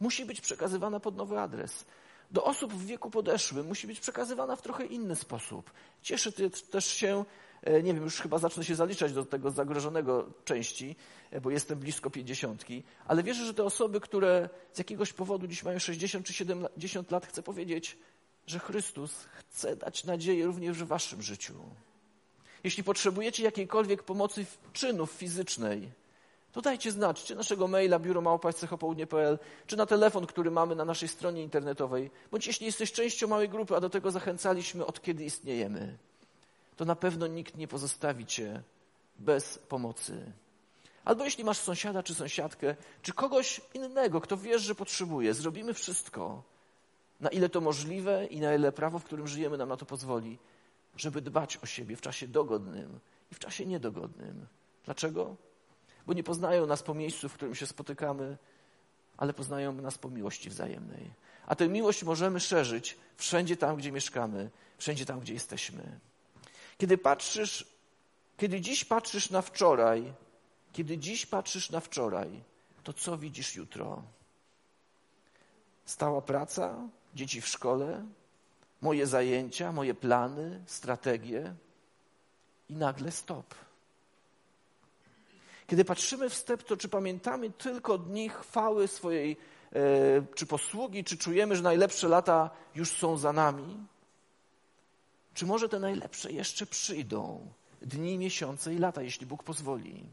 Musi 0.00 0.24
być 0.24 0.40
przekazywana 0.40 1.00
pod 1.00 1.16
nowy 1.16 1.40
adres. 1.40 1.84
Do 2.32 2.44
osób 2.44 2.72
w 2.72 2.86
wieku 2.86 3.10
podeszłym 3.10 3.66
musi 3.66 3.86
być 3.86 4.00
przekazywana 4.00 4.56
w 4.56 4.62
trochę 4.62 4.86
inny 4.86 5.16
sposób. 5.16 5.70
Cieszę 6.02 6.32
też 6.70 6.86
się, 6.86 7.24
e, 7.62 7.82
nie 7.82 7.94
wiem, 7.94 8.04
już 8.04 8.20
chyba 8.20 8.38
zacznę 8.38 8.64
się 8.64 8.74
zaliczać 8.74 9.12
do 9.12 9.24
tego 9.24 9.50
zagrożonego 9.50 10.30
części, 10.44 10.96
e, 11.30 11.40
bo 11.40 11.50
jestem 11.50 11.78
blisko 11.78 12.10
pięćdziesiątki, 12.10 12.82
ale 13.06 13.22
wierzę, 13.22 13.44
że 13.44 13.54
te 13.54 13.64
osoby, 13.64 14.00
które 14.00 14.48
z 14.72 14.78
jakiegoś 14.78 15.12
powodu 15.12 15.46
dziś 15.46 15.62
mają 15.62 15.78
60 15.78 16.26
czy 16.26 16.32
70 16.32 17.10
lat, 17.10 17.26
chcę 17.26 17.42
powiedzieć, 17.42 17.98
że 18.46 18.58
Chrystus 18.58 19.24
chce 19.32 19.76
dać 19.76 20.04
nadzieję 20.04 20.46
również 20.46 20.78
w 20.78 20.86
waszym 20.86 21.22
życiu. 21.22 21.54
Jeśli 22.64 22.84
potrzebujecie 22.84 23.42
jakiejkolwiek 23.42 24.02
pomocy 24.02 24.46
czynów 24.72 25.10
fizycznej, 25.10 25.88
to 26.52 26.60
dajcie 26.60 26.92
znać, 26.92 27.24
czy 27.24 27.34
naszego 27.34 27.68
maila 27.68 27.98
biuromałpaścechopołudnie.pl, 27.98 29.38
czy 29.66 29.76
na 29.76 29.86
telefon, 29.86 30.26
który 30.26 30.50
mamy 30.50 30.76
na 30.76 30.84
naszej 30.84 31.08
stronie 31.08 31.42
internetowej, 31.42 32.10
bądź 32.30 32.46
jeśli 32.46 32.66
jesteś 32.66 32.92
częścią 32.92 33.28
małej 33.28 33.48
grupy, 33.48 33.76
a 33.76 33.80
do 33.80 33.90
tego 33.90 34.10
zachęcaliśmy 34.10 34.86
od 34.86 35.02
kiedy 35.02 35.24
istniejemy, 35.24 35.98
to 36.76 36.84
na 36.84 36.96
pewno 36.96 37.26
nikt 37.26 37.56
nie 37.56 37.68
pozostawi 37.68 38.26
cię 38.26 38.62
bez 39.18 39.58
pomocy. 39.58 40.32
Albo 41.04 41.24
jeśli 41.24 41.44
masz 41.44 41.58
sąsiada 41.58 42.02
czy 42.02 42.14
sąsiadkę, 42.14 42.76
czy 43.02 43.12
kogoś 43.12 43.60
innego, 43.74 44.20
kto 44.20 44.36
wiesz, 44.36 44.62
że 44.62 44.74
potrzebuje, 44.74 45.34
zrobimy 45.34 45.74
wszystko, 45.74 46.42
na 47.20 47.30
ile 47.30 47.48
to 47.48 47.60
możliwe 47.60 48.26
i 48.26 48.40
na 48.40 48.54
ile 48.54 48.72
prawo, 48.72 48.98
w 48.98 49.04
którym 49.04 49.26
żyjemy, 49.26 49.58
nam 49.58 49.68
na 49.68 49.76
to 49.76 49.86
pozwoli, 49.86 50.38
żeby 50.96 51.20
dbać 51.20 51.56
o 51.56 51.66
siebie 51.66 51.96
w 51.96 52.00
czasie 52.00 52.28
dogodnym 52.28 52.98
i 53.32 53.34
w 53.34 53.38
czasie 53.38 53.66
niedogodnym. 53.66 54.46
Dlaczego? 54.84 55.36
Bo 56.06 56.12
nie 56.12 56.22
poznają 56.22 56.66
nas 56.66 56.82
po 56.82 56.94
miejscu, 56.94 57.28
w 57.28 57.34
którym 57.34 57.54
się 57.54 57.66
spotykamy, 57.66 58.36
ale 59.16 59.32
poznają 59.32 59.72
nas 59.72 59.98
po 59.98 60.10
miłości 60.10 60.50
wzajemnej. 60.50 61.10
A 61.46 61.54
tę 61.54 61.68
miłość 61.68 62.02
możemy 62.04 62.40
szerzyć 62.40 62.96
wszędzie 63.16 63.56
tam, 63.56 63.76
gdzie 63.76 63.92
mieszkamy, 63.92 64.50
wszędzie 64.78 65.06
tam, 65.06 65.20
gdzie 65.20 65.34
jesteśmy. 65.34 65.98
Kiedy 66.78 66.98
patrzysz, 66.98 67.66
kiedy 68.36 68.60
dziś 68.60 68.84
patrzysz 68.84 69.30
na 69.30 69.42
wczoraj, 69.42 70.12
kiedy 70.72 70.98
dziś 70.98 71.26
patrzysz 71.26 71.70
na 71.70 71.80
wczoraj, 71.80 72.42
to 72.84 72.92
co 72.92 73.18
widzisz 73.18 73.56
jutro? 73.56 74.02
Stała 75.84 76.22
praca, 76.22 76.88
dzieci 77.14 77.40
w 77.40 77.48
szkole, 77.48 78.04
moje 78.80 79.06
zajęcia, 79.06 79.72
moje 79.72 79.94
plany, 79.94 80.62
strategie 80.66 81.54
i 82.68 82.74
nagle 82.74 83.10
stop. 83.12 83.54
Kiedy 85.66 85.84
patrzymy 85.84 86.30
wstecz, 86.30 86.64
to 86.64 86.76
czy 86.76 86.88
pamiętamy 86.88 87.50
tylko 87.50 87.98
dni 87.98 88.28
chwały 88.28 88.88
swojej, 88.88 89.36
e, 89.72 89.78
czy 90.34 90.46
posługi, 90.46 91.04
czy 91.04 91.16
czujemy, 91.16 91.56
że 91.56 91.62
najlepsze 91.62 92.08
lata 92.08 92.50
już 92.74 92.90
są 92.90 93.16
za 93.16 93.32
nami? 93.32 93.86
Czy 95.34 95.46
może 95.46 95.68
te 95.68 95.78
najlepsze 95.78 96.32
jeszcze 96.32 96.66
przyjdą? 96.66 97.46
Dni, 97.82 98.18
miesiące 98.18 98.74
i 98.74 98.78
lata, 98.78 99.02
jeśli 99.02 99.26
Bóg 99.26 99.42
pozwoli. 99.42 100.04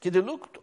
Kiedy 0.00 0.22
Lud 0.22 0.58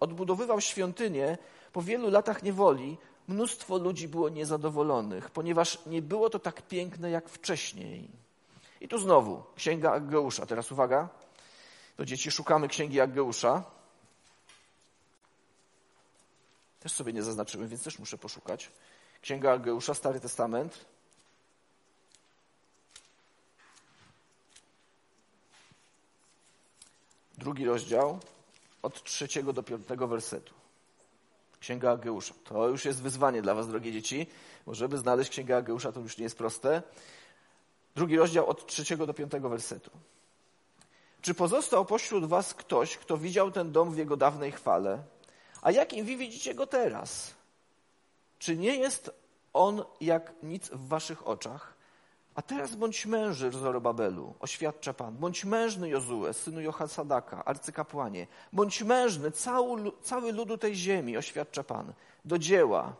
odbudowywał 0.00 0.60
świątynię, 0.60 1.38
po 1.72 1.82
wielu 1.82 2.10
latach 2.10 2.42
niewoli 2.42 2.96
mnóstwo 3.28 3.78
ludzi 3.78 4.08
było 4.08 4.28
niezadowolonych, 4.28 5.30
ponieważ 5.30 5.78
nie 5.86 6.02
było 6.02 6.30
to 6.30 6.38
tak 6.38 6.62
piękne 6.62 7.10
jak 7.10 7.28
wcześniej. 7.28 8.08
I 8.80 8.88
tu 8.88 8.98
znowu 8.98 9.42
Księga 9.56 9.92
Aggeusza. 9.92 10.46
Teraz 10.46 10.72
uwaga, 10.72 11.08
do 11.96 12.04
dzieci 12.04 12.30
szukamy 12.30 12.68
Księgi 12.68 13.00
Aggeusza. 13.00 13.64
Też 16.80 16.92
sobie 16.92 17.12
nie 17.12 17.22
zaznaczyłem, 17.22 17.68
więc 17.68 17.82
też 17.84 17.98
muszę 17.98 18.18
poszukać. 18.18 18.70
Księga 19.22 19.52
Aggeusza, 19.52 19.94
Stary 19.94 20.20
Testament. 20.20 20.84
Drugi 27.38 27.64
rozdział, 27.64 28.18
od 28.82 29.04
trzeciego 29.04 29.52
do 29.52 29.62
piątego 29.62 30.08
wersetu. 30.08 30.54
Księga 31.60 31.90
Ageusza. 31.90 32.34
To 32.44 32.68
już 32.68 32.84
jest 32.84 33.02
wyzwanie 33.02 33.42
dla 33.42 33.54
was, 33.54 33.68
drogie 33.68 33.92
dzieci, 33.92 34.26
bo 34.66 34.74
żeby 34.74 34.98
znaleźć 34.98 35.30
Księgę 35.30 35.56
Ageusza, 35.56 35.92
to 35.92 36.00
już 36.00 36.18
nie 36.18 36.24
jest 36.24 36.38
proste. 36.38 36.82
Drugi 37.96 38.16
rozdział 38.16 38.46
od 38.46 38.66
trzeciego 38.66 39.06
do 39.06 39.14
piątego 39.14 39.48
wersetu. 39.48 39.90
Czy 41.24 41.34
pozostał 41.34 41.84
pośród 41.84 42.24
was 42.24 42.54
ktoś, 42.54 42.96
kto 42.96 43.18
widział 43.18 43.50
ten 43.50 43.72
dom 43.72 43.90
w 43.90 43.98
jego 43.98 44.16
dawnej 44.16 44.52
chwale? 44.52 45.02
A 45.62 45.70
jakim 45.70 46.06
wy 46.06 46.16
widzicie 46.16 46.54
go 46.54 46.66
teraz? 46.66 47.34
Czy 48.38 48.56
nie 48.56 48.76
jest 48.76 49.10
on 49.52 49.84
jak 50.00 50.32
nic 50.42 50.68
w 50.68 50.88
waszych 50.88 51.28
oczach? 51.28 51.74
A 52.34 52.42
teraz 52.42 52.74
bądź 52.74 53.06
męży 53.06 53.50
Zorobabelu, 53.50 54.34
oświadcza 54.40 54.94
Pan. 54.94 55.16
Bądź 55.16 55.44
mężny 55.44 55.88
Jozue, 55.88 56.32
synu 56.32 56.60
Johasadaka, 56.60 57.44
arcykapłanie. 57.44 58.26
Bądź 58.52 58.82
mężny 58.82 59.30
cały, 59.30 59.92
cały 60.02 60.32
ludu 60.32 60.58
tej 60.58 60.74
ziemi, 60.74 61.16
oświadcza 61.16 61.64
Pan. 61.64 61.92
Do 62.24 62.38
dzieła, 62.38 62.92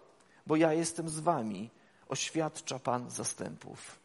bo 0.46 0.56
ja 0.56 0.72
jestem 0.72 1.08
z 1.08 1.20
wami, 1.20 1.70
oświadcza 2.08 2.78
Pan 2.78 3.10
zastępów. 3.10 3.98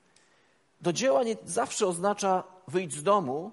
Do 0.81 0.93
dzieła 0.93 1.23
nie 1.23 1.37
zawsze 1.45 1.87
oznacza 1.87 2.43
wyjść 2.67 2.95
z 2.95 3.03
domu, 3.03 3.51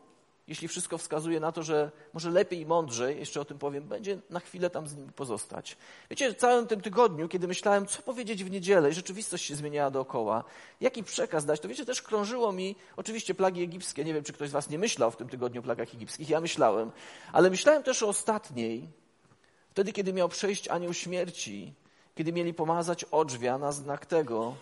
jeśli 0.49 0.69
wszystko 0.69 0.99
wskazuje 0.99 1.41
na 1.41 1.53
to, 1.53 1.63
że 1.63 1.91
może 2.15 2.31
lepiej 2.31 2.61
i 2.61 2.67
mądrzej, 2.67 3.19
jeszcze 3.19 3.41
o 3.41 3.45
tym 3.45 3.59
powiem, 3.59 3.89
będzie 3.89 4.19
na 4.31 4.41
chwilę 4.41 4.71
tam 4.71 4.89
z 4.89 4.97
nim 4.97 5.13
pozostać. 5.13 5.77
Wiecie, 6.11 6.33
w 6.33 6.37
całym 6.37 6.67
tym 6.67 6.81
tygodniu, 6.81 7.29
kiedy 7.29 7.49
myślałem, 7.49 7.87
co 7.87 8.03
powiedzieć 8.03 8.45
w 8.45 8.51
niedzielę 8.51 8.91
i 8.91 8.95
rzeczywistość 8.95 9.45
się 9.45 9.55
zmieniała 9.55 9.91
dookoła, 9.91 10.45
jaki 10.81 11.05
przekaz 11.05 11.45
dać, 11.45 11.61
to 11.61 11.69
wiecie, 11.69 11.85
też 11.85 12.03
krążyło 12.03 12.53
mi, 12.53 12.77
oczywiście 12.97 13.35
plagi 13.35 13.63
egipskie, 13.63 14.05
nie 14.05 14.15
wiem, 14.15 14.25
czy 14.25 14.33
ktoś 14.33 14.49
z 14.49 14.53
was 14.53 14.71
nie 14.71 14.79
myślał 14.79 15.11
w 15.11 15.17
tym 15.17 15.29
tygodniu 15.29 15.61
o 15.61 15.65
plagach 15.65 15.95
egipskich, 15.95 16.29
ja 16.29 16.41
myślałem, 16.41 16.91
ale 17.33 17.51
myślałem 17.51 17.83
też 17.83 18.03
o 18.03 18.09
ostatniej, 18.09 18.89
wtedy, 19.71 19.93
kiedy 19.93 20.13
miał 20.13 20.29
przejść 20.29 20.69
anioł 20.69 20.95
śmierci, 20.95 21.75
kiedy 22.15 22.33
mieli 22.33 22.55
pomazać 22.55 23.05
odrzwia 23.05 23.59
na 23.59 23.73
znak 23.73 24.07
tego, 24.07 24.55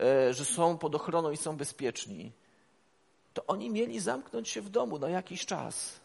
e, 0.00 0.34
że 0.34 0.44
są 0.44 0.78
pod 0.78 0.94
ochroną 0.94 1.30
i 1.30 1.36
są 1.36 1.56
bezpieczni 1.56 2.32
to 3.36 3.46
oni 3.46 3.70
mieli 3.70 4.00
zamknąć 4.00 4.48
się 4.48 4.60
w 4.62 4.68
domu 4.68 4.98
na 4.98 5.08
jakiś 5.08 5.46
czas, 5.46 6.00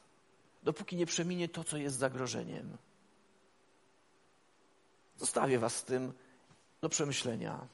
dopóki 0.63 0.95
nie 0.95 1.05
przeminie 1.05 1.49
to, 1.49 1.63
co 1.63 1.77
jest 1.77 1.97
zagrożeniem. 1.97 2.77
Zostawię 5.17 5.59
Was 5.59 5.75
z 5.75 5.83
tym 5.83 6.13
do 6.81 6.89
przemyślenia. 6.89 7.67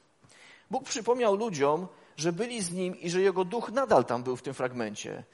Bóg 0.70 0.84
przypomniał 0.84 1.36
ludziom, 1.36 1.86
że 2.16 2.32
byli 2.32 2.62
z 2.62 2.72
Nim 2.72 3.00
i 3.00 3.10
że 3.10 3.20
Jego 3.20 3.44
duch 3.44 3.70
nadal 3.70 4.04
tam 4.04 4.22
był 4.22 4.36
w 4.36 4.42
tym 4.42 4.54
fragmencie. 4.54 5.24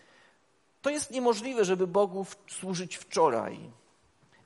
To 0.82 0.90
jest 0.90 1.10
niemożliwe, 1.10 1.64
żeby 1.64 1.86
Bogu 1.86 2.26
służyć 2.48 2.96
wczoraj. 2.96 3.70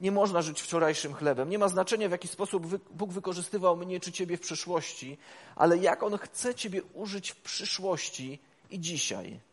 Nie 0.00 0.12
można 0.12 0.42
żyć 0.42 0.62
wczorajszym 0.62 1.14
chlebem. 1.14 1.50
Nie 1.50 1.58
ma 1.58 1.68
znaczenia, 1.68 2.08
w 2.08 2.12
jaki 2.12 2.28
sposób 2.28 2.66
Bóg 2.90 3.12
wykorzystywał 3.12 3.76
mnie 3.76 4.00
czy 4.00 4.12
Ciebie 4.12 4.36
w 4.36 4.40
przeszłości, 4.40 5.18
ale 5.56 5.78
jak 5.78 6.02
On 6.02 6.18
chce 6.18 6.54
Ciebie 6.54 6.82
użyć 6.82 7.30
w 7.30 7.36
przyszłości 7.36 8.38
i 8.70 8.80
dzisiaj 8.80 9.47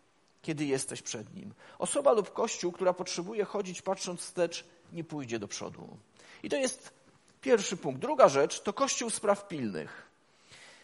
kiedy 0.45 0.65
jesteś 0.65 1.01
przed 1.01 1.35
Nim. 1.35 1.53
Osoba 1.79 2.11
lub 2.11 2.33
kościół, 2.33 2.71
która 2.71 2.93
potrzebuje 2.93 3.45
chodzić 3.45 3.81
patrząc 3.81 4.21
wstecz, 4.21 4.65
nie 4.93 5.03
pójdzie 5.03 5.39
do 5.39 5.47
przodu. 5.47 5.97
I 6.43 6.49
to 6.49 6.55
jest 6.55 6.93
pierwszy 7.41 7.77
punkt. 7.77 8.01
Druga 8.01 8.29
rzecz 8.29 8.61
to 8.61 8.73
kościół 8.73 9.09
spraw 9.09 9.47
pilnych. 9.47 10.09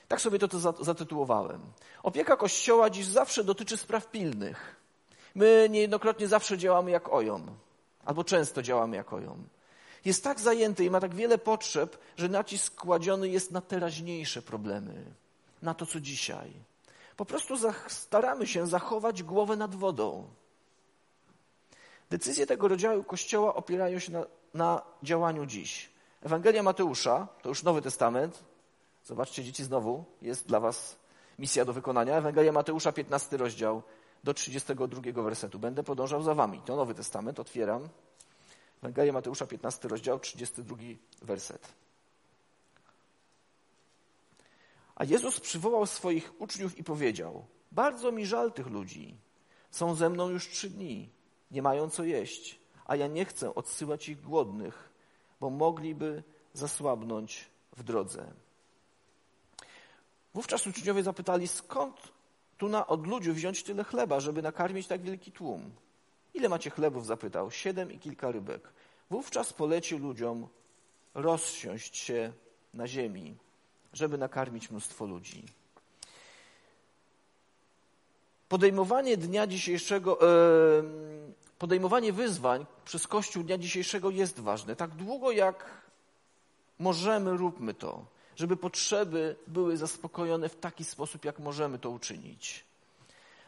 Tak 0.08 0.21
sobie 0.21 0.39
to, 0.39 0.47
to 0.47 0.84
zatytułowałem. 0.84 1.62
Opieka 2.04 2.38
Kościoła 2.38 2.89
dziś 2.89 3.06
zawsze 3.06 3.43
dotyczy 3.43 3.78
spraw 3.78 4.12
pilnych. 4.12 4.76
My 5.36 5.67
niejednokrotnie 5.69 6.28
zawsze 6.28 6.58
działamy 6.58 6.91
jak 6.91 7.13
ojom, 7.13 7.56
albo 8.06 8.24
często 8.24 8.62
działamy 8.62 8.95
jak 8.95 9.13
ojom. 9.13 9.47
Jest 10.06 10.24
tak 10.24 10.39
zajęty 10.39 10.86
i 10.86 10.89
ma 10.89 11.00
tak 11.00 11.15
wiele 11.15 11.38
potrzeb, 11.38 11.97
że 12.17 12.30
nacisk 12.30 12.76
kładziony 12.76 13.30
jest 13.30 13.52
na 13.52 13.62
teraźniejsze 13.62 14.41
problemy, 14.41 15.06
na 15.62 15.74
to, 15.74 15.86
co 15.86 16.00
dzisiaj. 16.00 16.52
Po 17.21 17.25
prostu 17.25 17.55
staramy 17.88 18.47
się 18.47 18.67
zachować 18.67 19.23
głowę 19.23 19.55
nad 19.55 19.75
wodą. 19.75 20.27
Decyzje 22.10 22.47
tego 22.47 22.67
rodzaju 22.67 23.03
kościoła 23.03 23.55
opierają 23.55 23.99
się 23.99 24.12
na, 24.12 24.25
na 24.53 24.81
działaniu 25.03 25.45
dziś. 25.45 25.89
Ewangelia 26.21 26.63
Mateusza, 26.63 27.27
to 27.41 27.49
już 27.49 27.63
Nowy 27.63 27.81
Testament. 27.81 28.43
Zobaczcie, 29.03 29.43
dzieci, 29.43 29.63
znowu 29.63 30.05
jest 30.21 30.47
dla 30.47 30.60
Was 30.60 30.95
misja 31.39 31.65
do 31.65 31.73
wykonania. 31.73 32.17
Ewangelia 32.17 32.51
Mateusza, 32.51 32.91
15 32.91 33.38
rozdział 33.38 33.84
do 34.23 34.34
32 34.34 35.23
wersetu. 35.23 35.60
Będę 35.60 35.84
podążał 35.84 36.23
za 36.23 36.36
Wami. 36.36 36.62
To 36.65 36.75
Nowy 36.75 36.93
Testament, 36.93 37.39
otwieram. 37.39 37.89
Ewangelia 38.84 39.13
Mateusza, 39.13 39.47
15 39.47 39.88
rozdział, 39.88 40.19
32 40.19 40.75
werset. 41.21 41.67
A 44.95 45.04
Jezus 45.04 45.39
przywołał 45.39 45.86
swoich 45.86 46.41
uczniów 46.41 46.77
i 46.77 46.84
powiedział: 46.84 47.45
Bardzo 47.71 48.12
mi 48.12 48.25
żal 48.25 48.51
tych 48.51 48.67
ludzi. 48.67 49.15
Są 49.71 49.95
ze 49.95 50.10
mną 50.10 50.30
już 50.30 50.49
trzy 50.49 50.69
dni, 50.69 51.10
nie 51.51 51.62
mają 51.62 51.89
co 51.89 52.04
jeść, 52.04 52.60
a 52.86 52.95
ja 52.95 53.08
nie 53.08 53.25
chcę 53.25 53.56
odsyłać 53.56 54.10
ich 54.10 54.21
głodnych, 54.21 54.89
bo 55.39 55.49
mogliby 55.49 56.23
zasłabnąć 56.54 57.45
w 57.77 57.84
drodze. 57.84 58.34
Wówczas 60.34 60.67
uczniowie 60.67 61.04
zapytali, 61.04 61.47
skąd 61.47 61.95
tu 62.58 62.69
na 62.69 62.88
odludziu 62.88 63.34
wziąć 63.34 63.63
tyle 63.63 63.84
chleba, 63.84 64.19
żeby 64.19 64.41
nakarmić 64.41 64.88
tak 64.88 65.01
wielki 65.01 65.32
tłum? 65.32 65.71
Ile 66.34 66.49
macie 66.49 66.69
chlebów? 66.69 67.06
zapytał. 67.06 67.51
Siedem 67.51 67.91
i 67.91 67.99
kilka 67.99 68.32
rybek. 68.32 68.73
Wówczas 69.10 69.54
polecił 69.54 69.97
ludziom 69.97 70.47
rozsiąść 71.13 71.97
się 71.97 72.34
na 72.73 72.88
ziemi, 72.88 73.38
żeby 73.93 74.17
nakarmić 74.17 74.71
mnóstwo 74.71 75.06
ludzi. 75.06 75.43
Podejmowanie 78.49 79.17
dnia 79.17 79.47
dzisiejszego, 79.47 80.19
podejmowanie 81.60 82.13
wyzwań 82.13 82.65
przez 82.86 83.08
Kościół 83.08 83.43
dnia 83.43 83.58
dzisiejszego 83.58 84.10
jest 84.10 84.39
ważne. 84.39 84.75
Tak 84.75 84.91
długo 84.91 85.32
jak 85.32 85.82
możemy, 86.80 87.38
róbmy 87.38 87.73
to, 87.73 88.06
żeby 88.36 88.58
potrzeby 88.58 89.36
były 89.47 89.77
zaspokojone 89.77 90.49
w 90.49 90.56
taki 90.56 90.84
sposób, 90.84 91.25
jak 91.25 91.39
możemy 91.39 91.80
to 91.80 91.89
uczynić. 91.89 92.65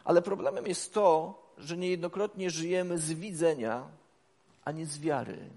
Ale 0.04 0.22
problemem 0.22 0.66
jest 0.66 0.94
to, 0.94 1.34
że 1.58 1.76
niejednokrotnie 1.76 2.50
żyjemy 2.50 2.98
z 2.98 3.12
widzenia, 3.12 3.88
a 4.64 4.72
nie 4.72 4.86
z 4.86 4.98
wiary. 4.98 5.50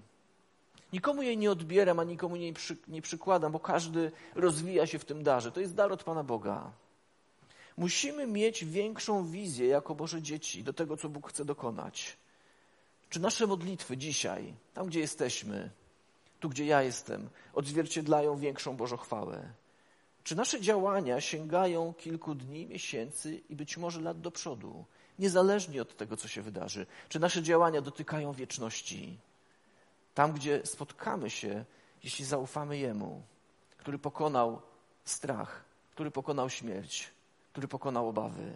Nikomu 0.92 1.22
jej 1.22 1.38
nie 1.38 1.50
odbieram, 1.50 1.98
a 1.98 2.04
nikomu 2.04 2.36
jej 2.36 2.52
przy, 2.52 2.76
nie 2.88 3.02
przykładam, 3.02 3.52
bo 3.52 3.60
każdy 3.60 4.12
rozwija 4.34 4.86
się 4.86 4.98
w 4.98 5.04
tym 5.04 5.22
darze. 5.22 5.52
To 5.52 5.60
jest 5.60 5.74
dar 5.74 5.92
od 5.92 6.04
Pana 6.04 6.24
Boga. 6.24 6.72
Musimy 7.76 8.26
mieć 8.26 8.64
większą 8.64 9.26
wizję 9.26 9.66
jako 9.66 9.94
Boże 9.94 10.22
dzieci 10.22 10.64
do 10.64 10.72
tego, 10.72 10.96
co 10.96 11.08
Bóg 11.08 11.28
chce 11.28 11.44
dokonać. 11.44 12.16
Czy 13.08 13.20
nasze 13.20 13.46
modlitwy 13.46 13.96
dzisiaj, 13.96 14.54
tam 14.74 14.86
gdzie 14.86 15.00
jesteśmy, 15.00 15.70
tu 16.40 16.48
gdzie 16.48 16.66
ja 16.66 16.82
jestem, 16.82 17.28
odzwierciedlają 17.54 18.38
większą 18.38 18.76
Bożochwałę? 18.76 19.52
Czy 20.24 20.36
nasze 20.36 20.60
działania 20.60 21.20
sięgają 21.20 21.94
kilku 21.94 22.34
dni, 22.34 22.66
miesięcy 22.66 23.40
i 23.48 23.56
być 23.56 23.76
może 23.76 24.00
lat 24.00 24.20
do 24.20 24.30
przodu, 24.30 24.84
niezależnie 25.18 25.82
od 25.82 25.96
tego, 25.96 26.16
co 26.16 26.28
się 26.28 26.42
wydarzy? 26.42 26.86
Czy 27.08 27.20
nasze 27.20 27.42
działania 27.42 27.80
dotykają 27.80 28.32
wieczności? 28.32 29.18
Tam, 30.18 30.32
gdzie 30.32 30.66
spotkamy 30.66 31.30
się, 31.30 31.64
jeśli 32.04 32.24
zaufamy 32.24 32.78
Jemu, 32.78 33.22
który 33.76 33.98
pokonał 33.98 34.62
strach, 35.04 35.64
który 35.90 36.10
pokonał 36.10 36.50
śmierć, 36.50 37.10
który 37.52 37.68
pokonał 37.68 38.08
obawy. 38.08 38.52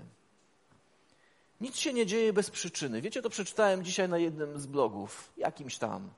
Nic 1.60 1.76
się 1.76 1.92
nie 1.92 2.06
dzieje 2.06 2.32
bez 2.32 2.50
przyczyny. 2.50 3.00
Wiecie, 3.00 3.22
to 3.22 3.30
przeczytałem 3.30 3.84
dzisiaj 3.84 4.08
na 4.08 4.18
jednym 4.18 4.60
z 4.60 4.66
blogów, 4.66 5.32
jakimś 5.36 5.78
tam, 5.78 6.10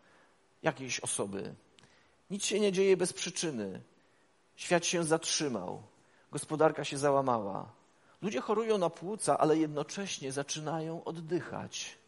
jakiejś 0.62 1.00
osoby. 1.00 1.54
Nic 2.30 2.44
się 2.44 2.60
nie 2.60 2.72
dzieje 2.72 2.96
bez 2.96 3.12
przyczyny. 3.12 3.80
Świat 4.56 4.86
się 4.86 5.04
zatrzymał, 5.04 5.82
gospodarka 6.32 6.84
się 6.84 6.98
załamała. 6.98 7.72
Ludzie 8.22 8.40
chorują 8.40 8.78
na 8.78 8.90
płuca, 8.90 9.38
ale 9.38 9.58
jednocześnie 9.58 10.32
zaczynają 10.32 11.04
oddychać. 11.04 12.03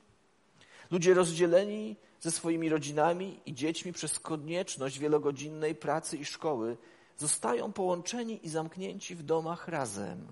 Ludzie 0.90 1.14
rozdzieleni 1.14 1.96
ze 2.20 2.30
swoimi 2.30 2.68
rodzinami 2.68 3.40
i 3.46 3.54
dziećmi 3.54 3.92
przez 3.92 4.20
konieczność 4.20 4.98
wielogodzinnej 4.98 5.74
pracy 5.74 6.16
i 6.16 6.24
szkoły 6.24 6.76
zostają 7.16 7.72
połączeni 7.72 8.46
i 8.46 8.48
zamknięci 8.48 9.14
w 9.14 9.22
domach 9.22 9.68
razem. 9.68 10.26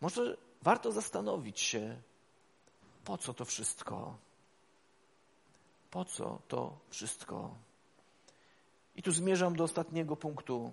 Może 0.00 0.36
warto 0.62 0.92
zastanowić 0.92 1.60
się, 1.60 1.96
po 3.04 3.18
co 3.18 3.34
to 3.34 3.44
wszystko? 3.44 4.16
Po 5.90 6.04
co 6.04 6.38
to 6.48 6.78
wszystko? 6.90 7.54
I 8.96 9.02
tu 9.02 9.12
zmierzam 9.12 9.56
do 9.56 9.64
ostatniego 9.64 10.16
punktu, 10.16 10.72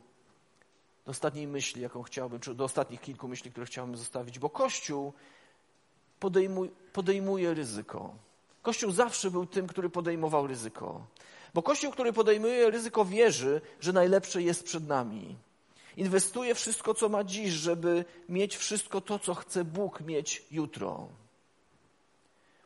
do 1.05 1.11
ostatniej 1.11 1.47
myśli, 1.47 1.81
jaką 1.81 2.03
chciałbym, 2.03 2.39
czy 2.39 2.55
do 2.55 2.63
ostatnich 2.63 3.01
kilku 3.01 3.27
myśli, 3.27 3.51
które 3.51 3.65
chciałbym 3.65 3.97
zostawić, 3.97 4.39
bo 4.39 4.49
Kościół 4.49 5.13
podejmuje, 6.93 7.53
ryzyko. 7.53 8.15
Kościół 8.67 8.91
zawsze 8.91 9.31
był 9.31 9.45
tym, 9.45 9.67
który 9.67 9.89
podejmował 9.89 10.47
ryzyko. 10.47 11.05
Bo 11.53 11.63
Kościół, 11.63 11.91
który 11.91 12.13
podejmuje 12.13 12.71
ryzyko, 12.71 13.05
wierzy, 13.05 13.61
że 13.79 13.93
najlepsze 13.93 14.41
jest 14.41 14.63
przed 14.63 14.87
nami. 14.87 15.35
Inwestuje 15.97 16.55
wszystko, 16.55 16.93
co 16.93 17.09
ma 17.09 17.23
dziś, 17.23 17.51
żeby 17.51 18.05
mieć 18.29 18.57
wszystko 18.57 19.01
to, 19.01 19.19
co 19.19 19.33
chce 19.33 19.63
Bóg 19.65 20.01
mieć 20.01 20.43
jutro. 20.51 21.07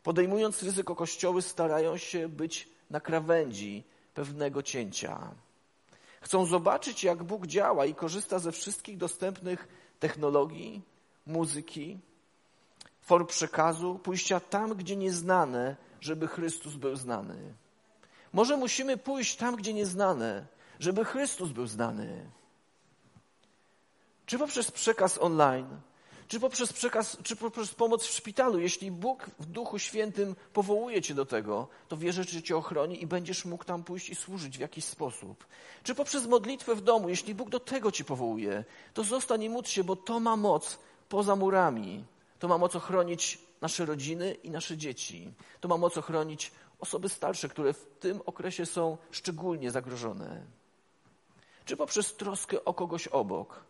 Podejmując 0.04 0.64
ryzyko, 0.64 0.96
kościoły 0.96 1.42
starają 1.42 1.98
się 1.98 2.30
być 2.30 2.70
na 2.90 3.00
krawędzi 3.00 3.84
pewnego 4.14 4.64
cięcia. 4.64 5.32
Chcą 6.22 6.46
zobaczyć, 6.46 7.04
jak 7.04 7.24
Bóg 7.24 7.48
działa 7.48 7.86
i 7.86 7.96
korzysta 7.96 8.40
ze 8.40 8.52
wszystkich 8.52 8.98
dostępnych 8.98 9.68
technologii, 10.00 10.82
muzyki, 11.26 12.00
form 13.12 13.28
przekazu, 13.28 14.00
pójścia 14.04 14.40
tam, 14.40 14.74
gdzie 14.74 14.96
nieznane, 14.96 15.76
żeby 16.02 16.28
Chrystus 16.28 16.74
był 16.74 16.96
znany. 16.96 17.54
Może 18.34 18.58
musimy 18.58 18.98
pójść 18.98 19.36
tam, 19.36 19.56
gdzie 19.56 19.74
nieznane, 19.74 20.46
żeby 20.80 21.06
Chrystus 21.06 21.50
był 21.52 21.68
znany. 21.68 22.30
Czy 24.26 24.40
poprzez 24.40 24.72
przekaz 24.72 25.18
online, 25.18 25.68
czy 26.28 26.40
poprzez 26.40 26.74
przekaz, 26.74 27.18
czy 27.24 27.36
poprzez 27.36 27.74
pomoc 27.74 28.06
w 28.06 28.12
szpitalu, 28.12 28.60
jeśli 28.60 28.92
Bóg 28.92 29.30
w 29.40 29.46
Duchu 29.46 29.80
Świętym 29.80 30.36
powołuje 30.54 31.02
cię 31.02 31.14
do 31.14 31.26
tego, 31.26 31.68
to 31.88 31.98
wierzę, 31.98 32.24
że 32.24 32.44
cię 32.44 32.58
ochroni 32.58 33.04
i 33.04 33.08
będziesz 33.08 33.46
mógł 33.46 33.64
tam 33.64 33.84
pójść 33.84 34.10
i 34.10 34.16
służyć 34.16 34.58
w 34.58 34.62
jakiś 34.62 34.86
sposób. 34.86 35.46
Czy 35.84 35.96
poprzez 35.96 36.28
modlitwę 36.28 36.76
w 36.76 36.82
domu, 36.82 37.10
jeśli 37.10 37.36
Bóg 37.36 37.50
do 37.50 37.60
tego 37.60 37.92
ci 37.92 38.06
powołuje, 38.06 38.64
to 38.94 39.04
zostań 39.04 39.44
i 39.44 39.50
módl 39.50 39.70
się, 39.70 39.84
bo 39.84 39.96
to 39.96 40.20
ma 40.20 40.36
moc 40.38 40.80
poza 41.10 41.36
murami. 41.36 42.06
To 42.42 42.48
ma 42.48 42.58
moc 42.58 42.76
ochronić 42.76 43.40
nasze 43.62 43.86
rodziny 43.86 44.34
i 44.34 44.50
nasze 44.50 44.78
dzieci. 44.78 45.34
To 45.60 45.68
ma 45.68 45.78
moc 45.78 45.98
ochronić 45.98 46.52
osoby 46.80 47.10
starsze, 47.10 47.50
które 47.50 47.74
w 47.74 47.88
tym 48.00 48.22
okresie 48.26 48.66
są 48.66 48.98
szczególnie 49.12 49.72
zagrożone. 49.72 50.46
Czy 51.66 51.78
poprzez 51.78 52.16
troskę 52.16 52.66
o 52.66 52.74
kogoś 52.74 53.08
obok. 53.08 53.66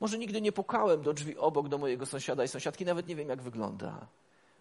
Może 0.00 0.18
nigdy 0.18 0.40
nie 0.40 0.52
pukałem 0.52 1.02
do 1.02 1.12
drzwi 1.12 1.36
obok 1.36 1.68
do 1.68 1.78
mojego 1.78 2.06
sąsiada 2.06 2.44
i 2.44 2.48
sąsiadki, 2.48 2.84
nawet 2.84 3.08
nie 3.08 3.16
wiem, 3.16 3.28
jak 3.28 3.42
wygląda. 3.42 4.06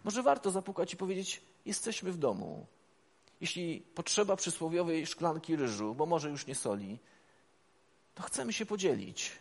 Może 0.03 0.23
warto 0.23 0.51
zapukać 0.51 0.93
i 0.93 0.97
powiedzieć: 0.97 1.41
Jesteśmy 1.65 2.11
w 2.11 2.17
domu. 2.17 2.65
Jeśli 3.41 3.81
potrzeba 3.95 4.35
przysłowiowej 4.35 5.07
szklanki 5.07 5.55
ryżu, 5.55 5.95
bo 5.95 6.05
może 6.05 6.29
już 6.29 6.47
nie 6.47 6.55
soli, 6.55 6.99
to 8.15 8.23
chcemy 8.23 8.53
się 8.53 8.65
podzielić. 8.65 9.31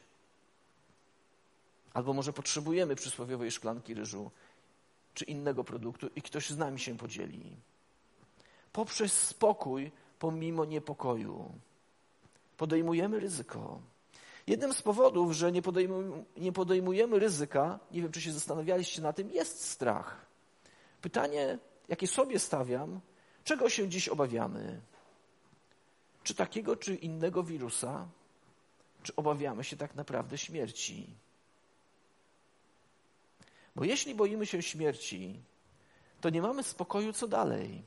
Albo 1.94 2.12
może 2.12 2.32
potrzebujemy 2.32 2.96
przysłowiowej 2.96 3.50
szklanki 3.50 3.94
ryżu 3.94 4.30
czy 5.14 5.24
innego 5.24 5.64
produktu 5.64 6.08
i 6.16 6.22
ktoś 6.22 6.50
z 6.50 6.56
nami 6.56 6.80
się 6.80 6.96
podzieli. 6.96 7.56
Poprzez 8.72 9.12
spokój 9.12 9.92
pomimo 10.18 10.64
niepokoju 10.64 11.52
podejmujemy 12.56 13.20
ryzyko. 13.20 13.80
Jednym 14.46 14.74
z 14.74 14.82
powodów, 14.82 15.32
że 15.32 15.52
nie 15.52 15.62
podejmujemy, 15.62 16.24
nie 16.36 16.52
podejmujemy 16.52 17.18
ryzyka, 17.18 17.78
nie 17.90 18.02
wiem, 18.02 18.12
czy 18.12 18.20
się 18.20 18.32
zastanawialiście 18.32 19.02
na 19.02 19.12
tym, 19.12 19.30
jest 19.30 19.64
strach. 19.64 20.26
Pytanie, 21.00 21.58
jakie 21.88 22.06
sobie 22.06 22.38
stawiam, 22.38 23.00
czego 23.44 23.70
się 23.70 23.88
dziś 23.88 24.08
obawiamy? 24.08 24.80
Czy 26.22 26.34
takiego, 26.34 26.76
czy 26.76 26.94
innego 26.94 27.42
wirusa? 27.42 28.08
Czy 29.02 29.16
obawiamy 29.16 29.64
się 29.64 29.76
tak 29.76 29.94
naprawdę 29.94 30.38
śmierci? 30.38 31.06
Bo 33.76 33.84
jeśli 33.84 34.14
boimy 34.14 34.46
się 34.46 34.62
śmierci, 34.62 35.40
to 36.20 36.30
nie 36.30 36.42
mamy 36.42 36.62
spokoju 36.62 37.12
co 37.12 37.28
dalej. 37.28 37.82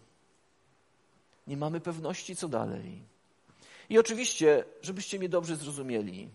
Nie 1.48 1.58
mamy 1.58 1.80
pewności, 1.80 2.36
co 2.36 2.48
dalej. 2.48 3.02
I 3.90 4.00
oczywiście, 4.00 4.64
żebyście 4.82 5.20
mnie 5.20 5.30
dobrze 5.30 5.56
zrozumieli, 5.56 6.30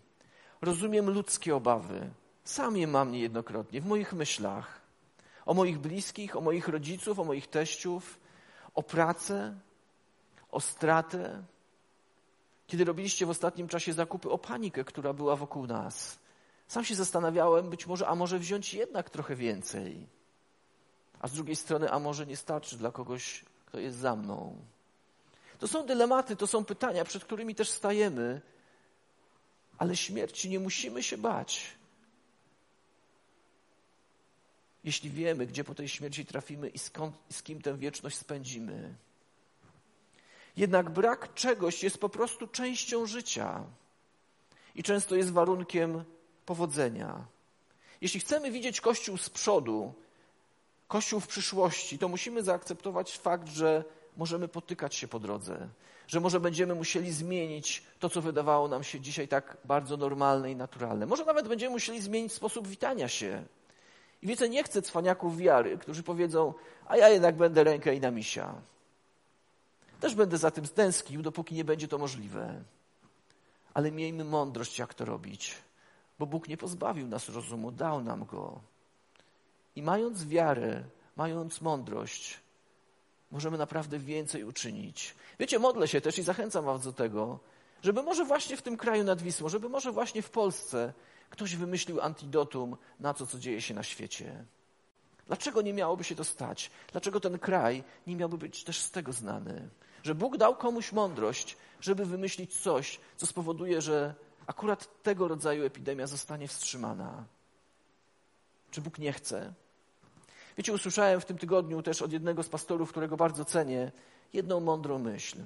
rozumiem 0.63 1.11
ludzkie 1.11 1.57
obawy. 1.57 2.11
Sam 2.45 2.77
je 2.77 2.87
mam 2.87 3.13
niejednokrotnie 3.13 3.81
w 3.81 3.87
moich 3.87 4.13
myślach. 4.13 4.81
O 5.47 5.55
moich 5.55 5.79
bliskich, 5.79 6.37
o 6.37 6.41
moich 6.41 6.69
rodziców, 6.69 7.19
o 7.19 7.25
moich 7.25 7.47
teściów, 7.47 8.21
o 8.75 8.83
pracę, 8.83 9.55
o 10.51 10.61
stratę. 10.61 11.43
Kiedy 12.67 12.85
robiliście 12.85 13.27
w 13.27 13.31
ostatnim 13.31 13.69
czasie 13.69 13.93
zakupy, 13.93 14.31
o 14.31 14.39
panikę, 14.39 14.85
która 14.85 15.13
była 15.13 15.37
wokół 15.37 15.67
nas. 15.67 16.19
Sam 16.73 16.85
się 16.85 16.95
zastanawiałem, 16.95 17.71
być 17.71 17.87
może, 17.87 18.09
a 18.09 18.15
może 18.15 18.39
wziąć 18.39 18.75
jednak 18.75 19.11
trochę 19.11 19.37
więcej. 19.37 20.07
A 21.21 21.29
z 21.29 21.33
drugiej 21.33 21.57
strony, 21.57 21.91
a 21.91 21.99
może 21.99 22.27
nie 22.27 22.37
starczy 22.37 22.77
dla 22.77 22.91
kogoś, 22.91 23.45
kto 23.67 23.79
jest 23.79 23.99
za 23.99 24.17
mną. 24.17 24.57
To 25.59 25.69
są 25.69 25.87
dylematy, 25.87 26.37
to 26.37 26.47
są 26.47 26.65
pytania, 26.65 27.05
przed 27.05 27.25
którymi 27.25 27.55
też 27.55 27.71
stajemy, 27.71 28.41
ale 29.79 29.97
śmierci 29.97 30.51
nie 30.51 30.61
musimy 30.61 31.03
się 31.03 31.19
bać. 31.19 31.75
Jeśli 34.85 35.11
wiemy, 35.11 35.47
gdzie 35.47 35.65
po 35.65 35.75
tej 35.75 35.89
śmierci 35.89 36.27
trafimy 36.27 36.69
i, 36.69 36.79
skąd, 36.79 37.17
z 37.31 37.43
kim 37.43 37.63
tę 37.63 37.79
wieczność 37.79 38.19
spędzimy. 38.19 38.95
Jednak 40.57 40.91
brak 40.91 41.35
czegoś 41.35 41.83
jest 41.83 41.99
po 41.99 42.09
prostu 42.09 42.47
częścią 42.47 43.07
życia 43.07 43.65
i 44.75 44.83
często 44.83 45.17
jest 45.17 45.31
warunkiem 45.31 46.05
powodzenia. 46.47 47.25
Jeśli 48.01 48.21
chcemy 48.21 48.51
widzieć 48.51 48.81
Kościół 48.81 49.17
z 49.17 49.31
przodu, 49.31 49.95
Kościół 50.89 51.21
w 51.21 51.27
przyszłości, 51.27 51.99
to 51.99 52.09
musimy 52.09 52.43
zaakceptować 52.43 53.19
fakt, 53.19 53.49
że 53.49 53.85
możemy 54.17 54.49
potykać 54.49 54.95
się 54.95 55.09
po 55.09 55.21
drodze, 55.21 55.69
że 56.07 56.21
może 56.21 56.41
będziemy 56.41 56.75
musieli 56.75 57.13
zmienić 57.13 57.83
to, 57.99 58.09
co 58.09 58.23
wydawało 58.23 58.69
nam 58.69 58.85
się 58.85 59.01
dzisiaj 59.01 59.29
tak 59.29 59.57
bardzo 59.65 59.97
normalne 59.97 60.51
i 60.51 60.57
naturalne. 60.57 61.07
Może 61.07 61.25
nawet 61.25 61.49
będziemy 61.49 61.73
musieli 61.73 62.03
zmienić 62.03 62.33
sposób 62.33 62.69
witania 62.69 63.09
się. 63.09 63.45
I 64.23 64.27
wiecie, 64.27 64.49
nie 64.49 64.63
chcę 64.63 64.83
cwaniaków 64.83 65.37
wiary, 65.37 65.79
którzy 65.79 66.03
powiedzą, 66.03 66.55
a 66.87 66.97
ja 66.97 67.09
jednak 67.09 67.37
będę 67.37 67.65
rękę 67.65 67.95
i 67.95 68.01
na 68.01 68.11
misia. 68.11 68.55
Też 70.01 70.15
będę 70.15 70.39
za 70.39 70.51
tym 70.51 70.67
stęsknił, 70.67 71.23
dopóki 71.23 71.55
nie 71.55 71.65
będzie 71.65 71.89
to 71.89 71.99
możliwe. 71.99 72.63
Ale 73.75 73.93
miejmy 73.93 74.25
mądrość, 74.25 74.79
jak 74.79 74.95
to 74.95 75.05
robić, 75.05 75.55
bo 76.23 76.27
Bóg 76.27 76.49
nie 76.49 76.57
pozbawił 76.57 77.09
nas 77.09 77.29
rozumu, 77.29 77.73
dał 77.73 78.05
nam 78.05 78.25
go. 78.25 78.61
I 79.77 79.83
mając 79.83 80.27
wiarę, 80.27 80.85
mając 81.17 81.61
mądrość, 81.61 82.41
możemy 83.31 83.59
naprawdę 83.59 83.99
więcej 83.99 84.45
uczynić. 84.45 85.15
Wiecie, 85.39 85.59
modlę 85.59 85.89
się 85.89 86.01
też 86.01 86.19
i 86.19 86.23
zachęcam 86.23 86.65
Was 86.65 86.85
do 86.85 86.93
tego, 86.93 87.39
żeby 87.83 88.03
może 88.03 88.25
właśnie 88.25 88.57
w 88.57 88.63
tym 88.63 88.77
kraju 88.77 89.05
nad 89.05 89.23
Wisłą, 89.23 89.49
żeby 89.49 89.69
może 89.69 89.93
właśnie 89.93 90.23
w 90.23 90.31
Polsce 90.31 90.93
ktoś 91.31 91.57
wymyślił 91.57 92.01
antidotum 92.01 92.77
na 93.01 93.15
to, 93.15 93.27
co 93.27 93.39
dzieje 93.39 93.61
się 93.61 93.75
na 93.75 93.83
świecie. 93.83 94.45
Dlaczego 95.27 95.63
nie 95.63 95.73
miałoby 95.73 96.05
się 96.05 96.15
to 96.15 96.25
stać? 96.25 96.71
Dlaczego 96.93 97.21
ten 97.21 97.39
kraj 97.39 97.85
nie 98.07 98.17
miałby 98.17 98.39
być 98.39 98.65
też 98.65 98.81
z 98.81 98.91
tego 98.91 99.13
znany? 99.13 99.69
Że 100.03 100.15
Bóg 100.15 100.37
dał 100.37 100.57
komuś 100.57 100.93
mądrość, 100.93 101.57
żeby 101.81 102.07
wymyślić 102.07 102.61
coś, 102.61 103.01
co 103.17 103.27
spowoduje, 103.27 103.81
że 103.81 104.15
akurat 104.47 105.03
tego 105.03 105.29
rodzaju 105.29 105.65
epidemia 105.65 106.07
zostanie 106.07 106.49
wstrzymana. 106.49 107.25
Czy 108.71 108.81
Bóg 108.81 108.99
nie 108.99 109.13
chce? 109.13 109.53
Wiecie, 110.59 110.73
usłyszałem 110.73 111.21
w 111.21 111.25
tym 111.25 111.39
tygodniu 111.39 111.83
też 111.83 112.03
od 112.03 112.13
jednego 112.13 112.43
z 112.43 112.49
pastorów, 112.49 112.91
którego 112.91 113.17
bardzo 113.17 113.45
cenię, 113.45 113.93
jedną 114.33 114.61
mądrą 114.61 114.99
myśl, 114.99 115.37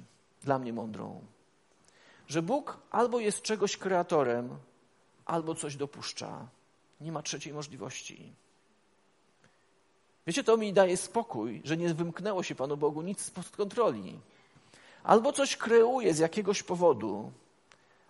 dla 0.43 0.59
mnie 0.59 0.73
mądrą, 0.73 1.21
że 2.27 2.41
Bóg 2.41 2.77
albo 2.91 3.19
jest 3.19 3.41
czegoś 3.41 3.77
kreatorem, 3.77 4.57
albo 5.25 5.55
coś 5.55 5.75
dopuszcza. 5.75 6.47
Nie 7.01 7.11
ma 7.11 7.21
trzeciej 7.21 7.53
możliwości. 7.53 8.33
Wiecie, 10.27 10.43
to 10.43 10.57
mi 10.57 10.73
daje 10.73 10.97
spokój, 10.97 11.61
że 11.63 11.77
nie 11.77 11.93
wymknęło 11.93 12.43
się 12.43 12.55
Panu 12.55 12.77
Bogu 12.77 13.01
nic 13.01 13.21
spod 13.21 13.49
kontroli. 13.49 14.19
Albo 15.03 15.31
coś 15.33 15.57
kreuje 15.57 16.13
z 16.13 16.19
jakiegoś 16.19 16.63
powodu, 16.63 17.31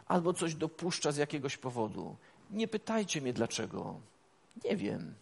albo 0.08 0.34
coś 0.34 0.56
dopuszcza 0.56 1.12
z 1.12 1.18
jakiegoś 1.18 1.58
powodu. 1.58 2.16
Nie 2.52 2.68
pytajcie 2.68 3.22
mnie 3.22 3.34
dlaczego. 3.34 4.00
Nie 4.64 4.78
wiem. 4.78 5.14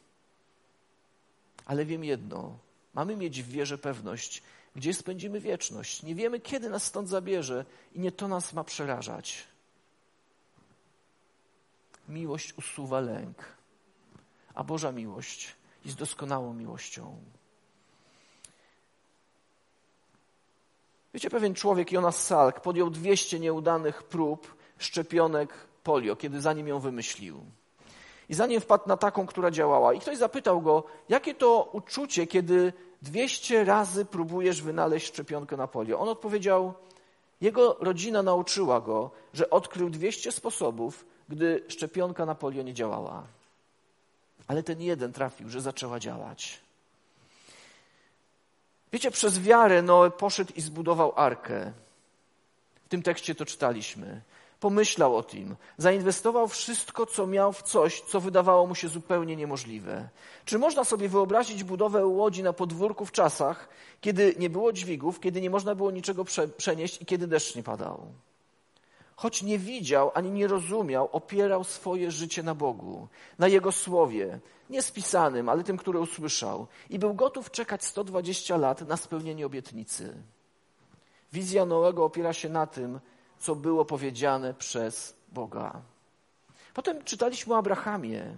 Ale 1.65 1.85
wiem 1.85 2.03
jedno: 2.03 2.57
mamy 2.93 3.15
mieć 3.15 3.43
w 3.43 3.49
wierze 3.49 3.77
pewność, 3.77 4.43
gdzie 4.75 4.93
spędzimy 4.93 5.39
wieczność. 5.39 6.03
Nie 6.03 6.15
wiemy, 6.15 6.39
kiedy 6.39 6.69
nas 6.69 6.83
stąd 6.83 7.09
zabierze, 7.09 7.65
i 7.93 7.99
nie 7.99 8.11
to 8.11 8.27
nas 8.27 8.53
ma 8.53 8.63
przerażać. 8.63 9.47
Miłość 12.09 12.53
usuwa 12.53 12.99
lęk, 12.99 13.37
a 14.53 14.63
Boża 14.63 14.91
miłość 14.91 15.55
jest 15.85 15.97
doskonałą 15.97 16.53
miłością. 16.53 17.17
Wiecie, 21.13 21.29
pewien 21.29 21.53
człowiek, 21.53 21.91
Jonas 21.91 22.25
Salk, 22.25 22.61
podjął 22.61 22.89
200 22.89 23.39
nieudanych 23.39 24.03
prób 24.03 24.54
szczepionek 24.77 25.49
polio, 25.83 26.15
kiedy 26.15 26.41
zanim 26.41 26.67
ją 26.67 26.79
wymyślił. 26.79 27.39
I 28.29 28.33
zanim 28.33 28.61
wpadł 28.61 28.87
na 28.87 28.97
taką, 28.97 29.25
która 29.25 29.51
działała. 29.51 29.93
I 29.93 29.99
ktoś 29.99 30.17
zapytał 30.17 30.61
go, 30.61 30.83
jakie 31.09 31.35
to 31.35 31.69
uczucie, 31.71 32.27
kiedy 32.27 32.73
200 33.01 33.63
razy 33.63 34.05
próbujesz 34.05 34.61
wynaleźć 34.61 35.07
szczepionkę 35.07 35.57
na 35.57 35.67
polio. 35.67 35.99
On 35.99 36.09
odpowiedział, 36.09 36.73
jego 37.41 37.77
rodzina 37.79 38.23
nauczyła 38.23 38.81
go, 38.81 39.11
że 39.33 39.49
odkrył 39.49 39.89
200 39.89 40.31
sposobów, 40.31 41.05
gdy 41.29 41.63
szczepionka 41.67 42.25
na 42.25 42.35
polio 42.35 42.63
nie 42.63 42.73
działała. 42.73 43.23
Ale 44.47 44.63
ten 44.63 44.81
jeden 44.81 45.13
trafił, 45.13 45.49
że 45.49 45.61
zaczęła 45.61 45.99
działać. 45.99 46.61
Wiecie, 48.93 49.11
przez 49.11 49.39
wiarę 49.39 49.81
Noe 49.81 50.11
poszedł 50.11 50.53
i 50.55 50.61
zbudował 50.61 51.13
arkę. 51.15 51.71
W 52.85 52.89
tym 52.89 53.01
tekście 53.01 53.35
to 53.35 53.45
czytaliśmy 53.45 54.21
pomyślał 54.59 55.15
o 55.15 55.23
tym, 55.23 55.55
zainwestował 55.77 56.47
wszystko, 56.47 57.05
co 57.05 57.27
miał 57.27 57.53
w 57.53 57.61
coś, 57.61 58.01
co 58.01 58.19
wydawało 58.19 58.67
mu 58.67 58.75
się 58.75 58.87
zupełnie 58.87 59.35
niemożliwe. 59.35 60.09
Czy 60.45 60.59
można 60.59 60.83
sobie 60.83 61.09
wyobrazić 61.09 61.63
budowę 61.63 62.05
łodzi 62.05 62.43
na 62.43 62.53
podwórku 62.53 63.05
w 63.05 63.11
czasach, 63.11 63.69
kiedy 64.01 64.35
nie 64.39 64.49
było 64.49 64.73
dźwigów, 64.73 65.19
kiedy 65.19 65.41
nie 65.41 65.49
można 65.49 65.75
było 65.75 65.91
niczego 65.91 66.25
prze 66.25 66.47
przenieść 66.47 67.01
i 67.01 67.05
kiedy 67.05 67.27
deszcz 67.27 67.55
nie 67.55 67.63
padał? 67.63 68.07
Choć 69.15 69.43
nie 69.43 69.59
widział 69.59 70.11
ani 70.13 70.31
nie 70.31 70.47
rozumiał, 70.47 71.09
opierał 71.11 71.63
swoje 71.63 72.11
życie 72.11 72.43
na 72.43 72.55
Bogu, 72.55 73.07
na 73.39 73.47
Jego 73.47 73.71
słowie, 73.71 74.39
nie 74.69 74.81
spisanym, 74.81 75.49
ale 75.49 75.63
tym, 75.63 75.77
które 75.77 75.99
usłyszał, 75.99 76.67
i 76.89 76.99
był 76.99 77.13
gotów 77.13 77.51
czekać 77.51 77.83
120 77.83 78.57
lat 78.57 78.87
na 78.87 78.97
spełnienie 78.97 79.45
obietnicy. 79.45 80.13
Wizja 81.33 81.65
Noego 81.65 82.05
opiera 82.05 82.33
się 82.33 82.49
na 82.49 82.67
tym, 82.67 82.99
co 83.39 83.55
było 83.55 83.85
powiedziane 83.85 84.53
przez 84.53 85.15
Boga. 85.31 85.81
Potem 86.73 87.03
czytaliśmy 87.03 87.53
o 87.53 87.57
Abrahamie. 87.57 88.35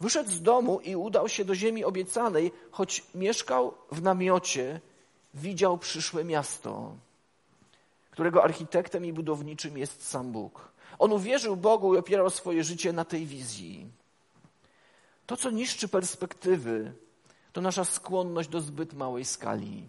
Wyszedł 0.00 0.30
z 0.30 0.42
domu 0.42 0.80
i 0.80 0.96
udał 0.96 1.28
się 1.28 1.44
do 1.44 1.54
ziemi 1.54 1.84
obiecanej, 1.84 2.52
choć 2.70 3.04
mieszkał 3.14 3.74
w 3.92 4.02
namiocie, 4.02 4.80
widział 5.34 5.78
przyszłe 5.78 6.24
miasto, 6.24 6.96
którego 8.10 8.44
architektem 8.44 9.04
i 9.04 9.12
budowniczym 9.12 9.78
jest 9.78 10.08
sam 10.08 10.32
Bóg. 10.32 10.72
On 10.98 11.12
uwierzył 11.12 11.56
Bogu 11.56 11.94
i 11.94 11.98
opierał 11.98 12.30
swoje 12.30 12.64
życie 12.64 12.92
na 12.92 13.04
tej 13.04 13.26
wizji. 13.26 13.86
To, 15.26 15.36
co 15.36 15.50
niszczy 15.50 15.88
perspektywy, 15.88 16.92
to 17.52 17.60
nasza 17.60 17.84
skłonność 17.84 18.48
do 18.48 18.60
zbyt 18.60 18.94
małej 18.94 19.24
skali. 19.24 19.84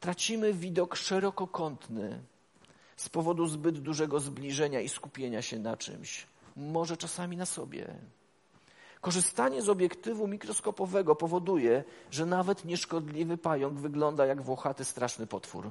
Tracimy 0.00 0.54
widok 0.54 0.96
szerokokątny 0.96 2.22
z 2.98 3.08
powodu 3.08 3.46
zbyt 3.46 3.78
dużego 3.78 4.20
zbliżenia 4.20 4.80
i 4.80 4.88
skupienia 4.88 5.42
się 5.42 5.58
na 5.58 5.76
czymś, 5.76 6.26
może 6.56 6.96
czasami 6.96 7.36
na 7.36 7.46
sobie. 7.46 7.94
Korzystanie 9.00 9.62
z 9.62 9.68
obiektywu 9.68 10.28
mikroskopowego 10.28 11.16
powoduje, 11.16 11.84
że 12.10 12.26
nawet 12.26 12.64
nieszkodliwy 12.64 13.36
pająk 13.36 13.78
wygląda 13.78 14.26
jak 14.26 14.42
włochaty, 14.42 14.84
straszny 14.84 15.26
potwór. 15.26 15.70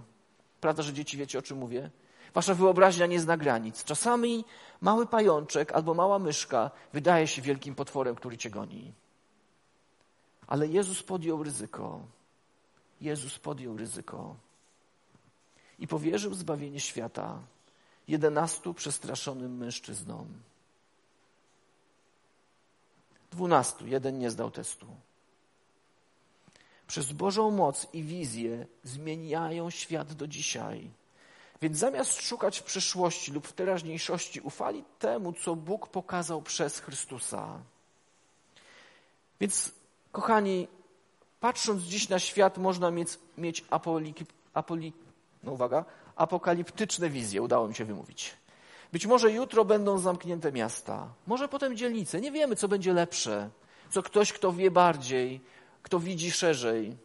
Prawda, 0.61 0.83
że 0.83 0.93
dzieci 0.93 1.17
wiecie, 1.17 1.39
o 1.39 1.41
czym 1.41 1.57
mówię? 1.57 1.89
Wasza 2.33 2.53
wyobraźnia 2.53 3.05
nie 3.05 3.19
zna 3.19 3.37
granic. 3.37 3.83
Czasami 3.83 4.45
mały 4.81 5.07
pajączek 5.07 5.71
albo 5.71 5.93
mała 5.93 6.19
myszka 6.19 6.71
wydaje 6.93 7.27
się 7.27 7.41
wielkim 7.41 7.75
potworem, 7.75 8.15
który 8.15 8.37
cię 8.37 8.49
goni. 8.49 8.93
Ale 10.47 10.67
Jezus 10.67 11.03
podjął 11.03 11.43
ryzyko. 11.43 11.99
Jezus 13.01 13.39
podjął 13.39 13.77
ryzyko 13.77 14.35
i 15.79 15.87
powierzył 15.87 16.33
zbawienie 16.33 16.79
świata 16.79 17.39
jedenastu 18.07 18.73
przestraszonym 18.73 19.57
mężczyznom. 19.57 20.27
Dwunastu, 23.31 23.87
jeden 23.87 24.19
nie 24.19 24.31
zdał 24.31 24.51
testu. 24.51 24.87
przez 26.87 27.11
Bożą 27.11 27.51
moc 27.51 27.87
i 27.93 28.03
wizję 28.03 28.65
zmieniają 28.83 29.69
świat 29.69 30.13
do 30.13 30.27
dzisiaj. 30.27 30.89
Więc 31.61 31.77
zamiast 31.77 32.21
szukać 32.21 32.59
w 32.59 32.63
przeszłości 32.63 33.31
lub 33.31 33.47
w 33.47 33.53
teraźniejszości, 33.53 34.41
ufali 34.41 34.83
temu, 34.99 35.33
co 35.33 35.55
Bóg 35.55 35.87
pokazał 35.87 36.41
przez 36.41 36.79
Chrystusa. 36.79 37.59
Więc, 39.39 39.71
kochani, 40.11 40.67
patrząc 41.39 41.83
dziś 41.83 42.09
na 42.09 42.19
świat, 42.19 42.57
można 42.57 42.91
mieć, 42.91 43.09
mieć 43.37 43.65
apoli, 43.69 44.13
apoli, 44.53 44.93
no 45.05 45.06
uwaga, 45.43 45.85
apokaliptyczne 46.15 47.09
wizje. 47.09 47.41
Udało 47.41 47.67
mi 47.67 47.75
się 47.75 47.85
wymówić. 47.85 48.33
Być 48.91 49.05
może 49.05 49.31
jutro 49.31 49.65
będą 49.65 49.97
zamknięte 49.97 50.51
miasta, 50.51 51.13
może 51.27 51.47
potem 51.47 51.77
dzielnice. 51.77 52.21
Nie 52.21 52.31
wiemy, 52.31 52.55
co 52.55 52.67
będzie 52.67 52.93
lepsze, 52.93 53.49
co 53.89 54.03
ktoś, 54.03 54.33
kto 54.33 54.53
wie 54.53 54.71
bardziej, 54.71 55.41
kto 55.83 55.99
widzi 55.99 56.31
szerzej, 56.31 56.97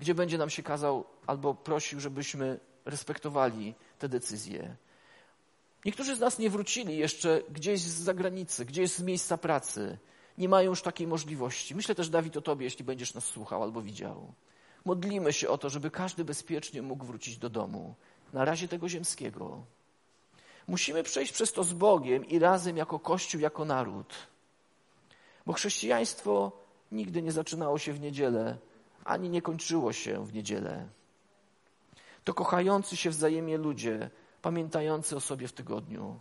gdzie 0.00 0.14
będzie 0.14 0.38
nam 0.38 0.50
się 0.50 0.62
kazał 0.62 1.04
albo 1.26 1.54
prosił, 1.54 2.00
żebyśmy 2.00 2.60
respektowali 2.84 3.74
te 3.98 4.08
decyzje. 4.08 4.76
Niektórzy 5.84 6.16
z 6.16 6.20
nas 6.20 6.38
nie 6.38 6.50
wrócili 6.50 6.96
jeszcze 6.96 7.42
gdzieś 7.50 7.80
z 7.80 8.02
zagranicy, 8.02 8.64
gdzieś 8.64 8.90
z 8.92 9.02
miejsca 9.02 9.38
pracy. 9.38 9.98
Nie 10.38 10.48
mają 10.48 10.70
już 10.70 10.82
takiej 10.82 11.06
możliwości. 11.06 11.74
Myślę 11.74 11.94
też, 11.94 12.08
Dawid, 12.08 12.36
o 12.36 12.40
Tobie, 12.40 12.64
jeśli 12.64 12.84
będziesz 12.84 13.14
nas 13.14 13.24
słuchał 13.24 13.62
albo 13.62 13.82
widział. 13.82 14.32
Modlimy 14.88 15.32
się 15.32 15.48
o 15.48 15.58
to, 15.58 15.70
żeby 15.70 15.90
każdy 15.90 16.24
bezpiecznie 16.24 16.82
mógł 16.82 17.04
wrócić 17.04 17.36
do 17.36 17.50
domu. 17.50 17.94
Na 18.32 18.44
razie 18.44 18.68
tego 18.68 18.88
ziemskiego. 18.88 19.64
Musimy 20.68 21.02
przejść 21.02 21.32
przez 21.32 21.52
to 21.52 21.64
z 21.64 21.72
Bogiem 21.72 22.24
i 22.24 22.38
razem 22.38 22.76
jako 22.76 22.98
Kościół, 22.98 23.40
jako 23.40 23.64
naród. 23.64 24.14
Bo 25.46 25.52
chrześcijaństwo 25.52 26.52
nigdy 26.92 27.22
nie 27.22 27.32
zaczynało 27.32 27.78
się 27.78 27.92
w 27.92 28.00
niedzielę, 28.00 28.56
ani 29.04 29.28
nie 29.28 29.42
kończyło 29.42 29.92
się 29.92 30.26
w 30.26 30.34
niedzielę. 30.34 30.88
To 32.24 32.34
kochający 32.34 32.96
się 32.96 33.10
wzajemnie 33.10 33.58
ludzie, 33.58 34.10
pamiętający 34.42 35.16
o 35.16 35.20
sobie 35.20 35.48
w 35.48 35.52
tygodniu. 35.52 36.20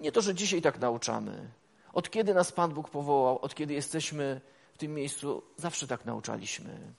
Nie 0.00 0.12
to, 0.12 0.20
że 0.20 0.34
dzisiaj 0.34 0.62
tak 0.62 0.78
nauczamy. 0.78 1.50
Od 1.92 2.10
kiedy 2.10 2.34
nas 2.34 2.52
Pan 2.52 2.74
Bóg 2.74 2.90
powołał, 2.90 3.38
od 3.38 3.54
kiedy 3.54 3.74
jesteśmy 3.74 4.40
w 4.74 4.78
tym 4.78 4.94
miejscu, 4.94 5.42
zawsze 5.56 5.86
tak 5.86 6.04
nauczaliśmy. 6.04 6.94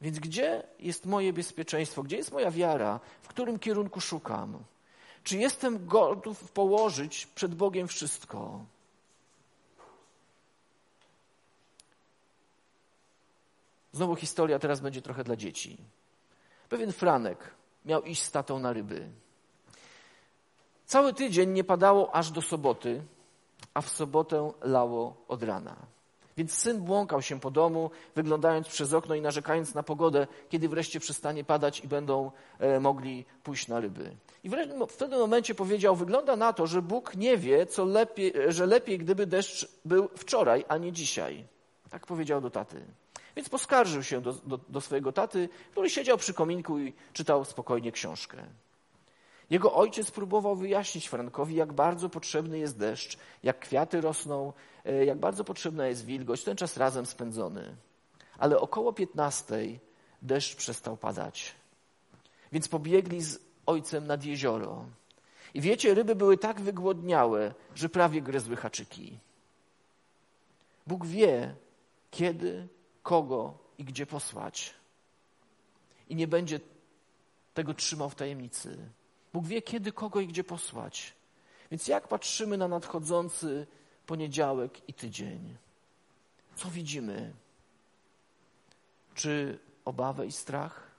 Więc 0.00 0.18
gdzie 0.18 0.62
jest 0.78 1.06
moje 1.06 1.32
bezpieczeństwo? 1.32 2.02
Gdzie 2.02 2.16
jest 2.16 2.32
moja 2.32 2.50
wiara? 2.50 3.00
W 3.22 3.28
którym 3.28 3.58
kierunku 3.58 4.00
szukam? 4.00 4.58
Czy 5.24 5.38
jestem 5.38 5.86
gotów 5.86 6.50
położyć 6.50 7.26
przed 7.26 7.54
Bogiem 7.54 7.88
wszystko? 7.88 8.64
Znowu 13.92 14.16
historia 14.16 14.58
teraz 14.58 14.80
będzie 14.80 15.02
trochę 15.02 15.24
dla 15.24 15.36
dzieci. 15.36 15.78
Pewien 16.68 16.92
Franek 16.92 17.50
miał 17.84 18.02
iść 18.02 18.22
z 18.22 18.30
tatą 18.30 18.58
na 18.58 18.72
ryby. 18.72 19.08
Cały 20.86 21.14
tydzień 21.14 21.50
nie 21.50 21.64
padało 21.64 22.14
aż 22.14 22.30
do 22.30 22.42
soboty, 22.42 23.02
a 23.74 23.80
w 23.80 23.88
sobotę 23.88 24.52
lało 24.62 25.16
od 25.28 25.42
rana. 25.42 25.76
Więc 26.36 26.52
syn 26.52 26.80
błąkał 26.80 27.22
się 27.22 27.40
po 27.40 27.50
domu, 27.50 27.90
wyglądając 28.14 28.68
przez 28.68 28.92
okno 28.92 29.14
i 29.14 29.20
narzekając 29.20 29.74
na 29.74 29.82
pogodę, 29.82 30.26
kiedy 30.48 30.68
wreszcie 30.68 31.00
przestanie 31.00 31.44
padać 31.44 31.80
i 31.80 31.88
będą 31.88 32.30
e, 32.58 32.80
mogli 32.80 33.24
pójść 33.42 33.68
na 33.68 33.80
ryby. 33.80 34.16
I 34.44 34.50
w 34.88 34.96
pewnym 34.98 35.20
momencie 35.20 35.54
powiedział: 35.54 35.96
Wygląda 35.96 36.36
na 36.36 36.52
to, 36.52 36.66
że 36.66 36.82
Bóg 36.82 37.16
nie 37.16 37.36
wie, 37.36 37.66
co 37.66 37.84
lepiej, 37.84 38.32
że 38.48 38.66
lepiej, 38.66 38.98
gdyby 38.98 39.26
deszcz 39.26 39.68
był 39.84 40.08
wczoraj, 40.16 40.64
a 40.68 40.76
nie 40.76 40.92
dzisiaj. 40.92 41.44
Tak 41.90 42.06
powiedział 42.06 42.40
do 42.40 42.50
taty. 42.50 42.84
Więc 43.36 43.48
poskarżył 43.48 44.02
się 44.02 44.20
do, 44.20 44.32
do, 44.32 44.58
do 44.68 44.80
swojego 44.80 45.12
taty, 45.12 45.48
który 45.70 45.90
siedział 45.90 46.18
przy 46.18 46.34
kominku 46.34 46.78
i 46.78 46.92
czytał 47.12 47.44
spokojnie 47.44 47.92
książkę. 47.92 48.36
Jego 49.50 49.74
ojciec 49.74 50.10
próbował 50.10 50.56
wyjaśnić 50.56 51.08
Frankowi, 51.08 51.54
jak 51.54 51.72
bardzo 51.72 52.08
potrzebny 52.08 52.58
jest 52.58 52.78
deszcz, 52.78 53.18
jak 53.42 53.58
kwiaty 53.58 54.00
rosną, 54.00 54.52
e, 54.84 55.04
jak 55.04 55.18
bardzo 55.18 55.44
potrzebna 55.44 55.86
jest 55.86 56.04
wilgoć, 56.04 56.44
ten 56.44 56.56
czas 56.56 56.76
razem 56.76 57.06
spędzony. 57.06 57.76
Ale 58.38 58.60
około 58.60 58.92
piętnastej 58.92 59.80
deszcz 60.22 60.56
przestał 60.56 60.96
padać. 60.96 61.54
Więc 62.52 62.68
pobiegli 62.68 63.22
z 63.22 63.38
ojcem 63.66 64.06
nad 64.06 64.24
jezioro. 64.24 64.84
I 65.54 65.60
wiecie, 65.60 65.94
ryby 65.94 66.14
były 66.14 66.38
tak 66.38 66.60
wygłodniałe, 66.60 67.54
że 67.74 67.88
prawie 67.88 68.22
gryzły 68.22 68.56
haczyki. 68.56 69.18
Bóg 70.86 71.06
wie, 71.06 71.54
kiedy 72.10 72.68
kogo 73.02 73.58
i 73.78 73.84
gdzie 73.84 74.06
posłać. 74.06 74.74
I 76.08 76.16
nie 76.16 76.28
będzie 76.28 76.60
tego 77.54 77.74
trzymał 77.74 78.10
w 78.10 78.14
tajemnicy. 78.14 78.90
Bóg 79.36 79.46
wie, 79.46 79.62
kiedy, 79.62 79.92
kogo 79.92 80.20
i 80.20 80.26
gdzie 80.26 80.44
posłać. 80.44 81.14
Więc 81.70 81.88
jak 81.88 82.08
patrzymy 82.08 82.58
na 82.58 82.68
nadchodzący 82.68 83.66
poniedziałek 84.06 84.88
i 84.88 84.94
tydzień? 84.94 85.56
Co 86.54 86.70
widzimy? 86.70 87.32
Czy 89.14 89.58
obawę 89.84 90.26
i 90.26 90.32
strach? 90.32 90.90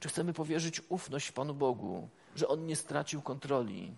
Czy 0.00 0.08
chcemy 0.08 0.32
powierzyć 0.32 0.82
ufność 0.88 1.32
Panu 1.32 1.54
Bogu, 1.54 2.08
że 2.36 2.48
On 2.48 2.66
nie 2.66 2.76
stracił 2.76 3.22
kontroli 3.22 3.94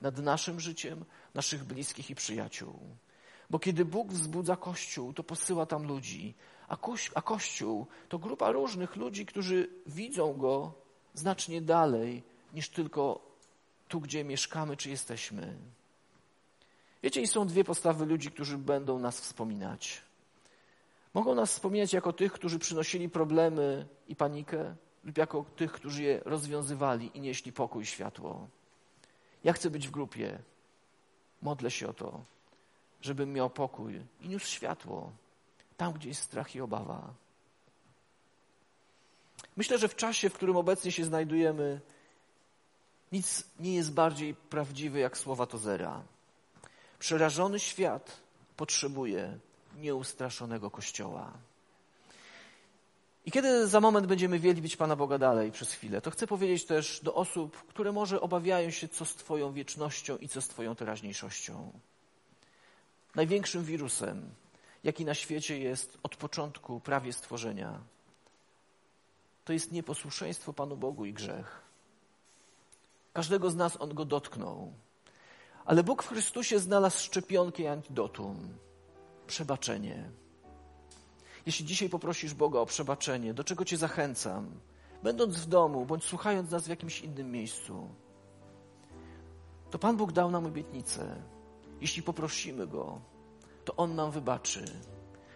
nad 0.00 0.18
naszym 0.18 0.60
życiem, 0.60 1.04
naszych 1.34 1.64
bliskich 1.64 2.10
i 2.10 2.14
przyjaciół? 2.14 2.80
Bo 3.50 3.58
kiedy 3.58 3.84
Bóg 3.84 4.12
wzbudza 4.12 4.56
Kościół, 4.56 5.12
to 5.12 5.24
posyła 5.24 5.66
tam 5.66 5.86
ludzi, 5.86 6.34
a, 6.68 6.76
a 7.14 7.22
Kościół 7.22 7.86
to 8.08 8.18
grupa 8.18 8.50
różnych 8.50 8.96
ludzi, 8.96 9.26
którzy 9.26 9.68
widzą 9.86 10.32
Go 10.32 10.72
znacznie 11.14 11.62
dalej 11.62 12.35
niż 12.56 12.68
tylko 12.68 13.20
tu, 13.88 14.00
gdzie 14.00 14.24
mieszkamy 14.24 14.76
czy 14.76 14.90
jesteśmy. 14.90 15.56
Wiecie, 17.02 17.20
i 17.20 17.26
są 17.26 17.46
dwie 17.46 17.64
postawy 17.64 18.06
ludzi, 18.06 18.30
którzy 18.30 18.58
będą 18.58 18.98
nas 18.98 19.20
wspominać. 19.20 20.02
Mogą 21.14 21.34
nas 21.34 21.52
wspominać 21.52 21.92
jako 21.92 22.12
tych, 22.12 22.32
którzy 22.32 22.58
przynosili 22.58 23.08
problemy 23.08 23.86
i 24.08 24.16
panikę, 24.16 24.76
lub 25.04 25.18
jako 25.18 25.44
tych, 25.56 25.72
którzy 25.72 26.02
je 26.02 26.20
rozwiązywali 26.24 27.10
i 27.14 27.20
nieśli 27.20 27.52
pokój 27.52 27.82
i 27.82 27.86
światło. 27.86 28.48
Ja 29.44 29.52
chcę 29.52 29.70
być 29.70 29.88
w 29.88 29.90
grupie. 29.90 30.38
Modlę 31.42 31.70
się 31.70 31.88
o 31.88 31.92
to, 31.92 32.24
żebym 33.00 33.32
miał 33.32 33.50
pokój 33.50 34.00
i 34.20 34.28
niósł 34.28 34.46
światło 34.46 35.12
tam, 35.76 35.92
gdzie 35.92 36.08
jest 36.08 36.22
strach 36.22 36.54
i 36.54 36.60
obawa. 36.60 37.14
Myślę, 39.56 39.78
że 39.78 39.88
w 39.88 39.96
czasie, 39.96 40.30
w 40.30 40.34
którym 40.34 40.56
obecnie 40.56 40.92
się 40.92 41.04
znajdujemy, 41.04 41.80
nic 43.12 43.44
nie 43.60 43.74
jest 43.74 43.92
bardziej 43.92 44.34
prawdziwe 44.34 44.98
jak 44.98 45.18
słowa 45.18 45.46
Tozera. 45.46 46.02
Przerażony 46.98 47.60
świat 47.60 48.20
potrzebuje 48.56 49.38
nieustraszonego 49.76 50.70
Kościoła. 50.70 51.32
I 53.26 53.30
kiedy 53.30 53.66
za 53.66 53.80
moment 53.80 54.06
będziemy 54.06 54.38
wielbić 54.38 54.76
Pana 54.76 54.96
Boga 54.96 55.18
dalej 55.18 55.52
przez 55.52 55.72
chwilę, 55.72 56.00
to 56.00 56.10
chcę 56.10 56.26
powiedzieć 56.26 56.64
też 56.64 57.00
do 57.02 57.14
osób, 57.14 57.56
które 57.56 57.92
może 57.92 58.20
obawiają 58.20 58.70
się, 58.70 58.88
co 58.88 59.04
z 59.04 59.14
Twoją 59.14 59.52
wiecznością 59.52 60.16
i 60.16 60.28
co 60.28 60.42
z 60.42 60.48
Twoją 60.48 60.74
teraźniejszością. 60.74 61.72
Największym 63.14 63.64
wirusem, 63.64 64.30
jaki 64.84 65.04
na 65.04 65.14
świecie 65.14 65.58
jest 65.58 65.98
od 66.02 66.16
początku 66.16 66.80
prawie 66.80 67.12
stworzenia, 67.12 67.80
to 69.44 69.52
jest 69.52 69.72
nieposłuszeństwo 69.72 70.52
Panu 70.52 70.76
Bogu 70.76 71.04
i 71.04 71.12
grzech. 71.12 71.65
Każdego 73.16 73.50
z 73.50 73.56
nas 73.56 73.80
on 73.80 73.94
go 73.94 74.04
dotknął. 74.04 74.72
Ale 75.64 75.84
Bóg 75.84 76.02
w 76.02 76.08
Chrystusie 76.08 76.58
znalazł 76.58 76.98
szczepionkę 76.98 77.62
i 77.62 77.66
antidotum 77.66 78.36
przebaczenie. 79.26 80.10
Jeśli 81.46 81.66
dzisiaj 81.66 81.88
poprosisz 81.88 82.34
Boga 82.34 82.60
o 82.60 82.66
przebaczenie, 82.66 83.34
do 83.34 83.44
czego 83.44 83.64
Cię 83.64 83.76
zachęcam, 83.76 84.50
będąc 85.02 85.36
w 85.36 85.46
domu 85.46 85.86
bądź 85.86 86.04
słuchając 86.04 86.50
nas 86.50 86.66
w 86.66 86.68
jakimś 86.68 87.00
innym 87.00 87.30
miejscu, 87.30 87.88
to 89.70 89.78
Pan 89.78 89.96
Bóg 89.96 90.12
dał 90.12 90.30
nam 90.30 90.46
obietnicę. 90.46 91.22
Jeśli 91.80 92.02
poprosimy 92.02 92.66
Go, 92.66 93.00
to 93.64 93.76
On 93.76 93.94
nam 93.94 94.10
wybaczy. 94.10 94.64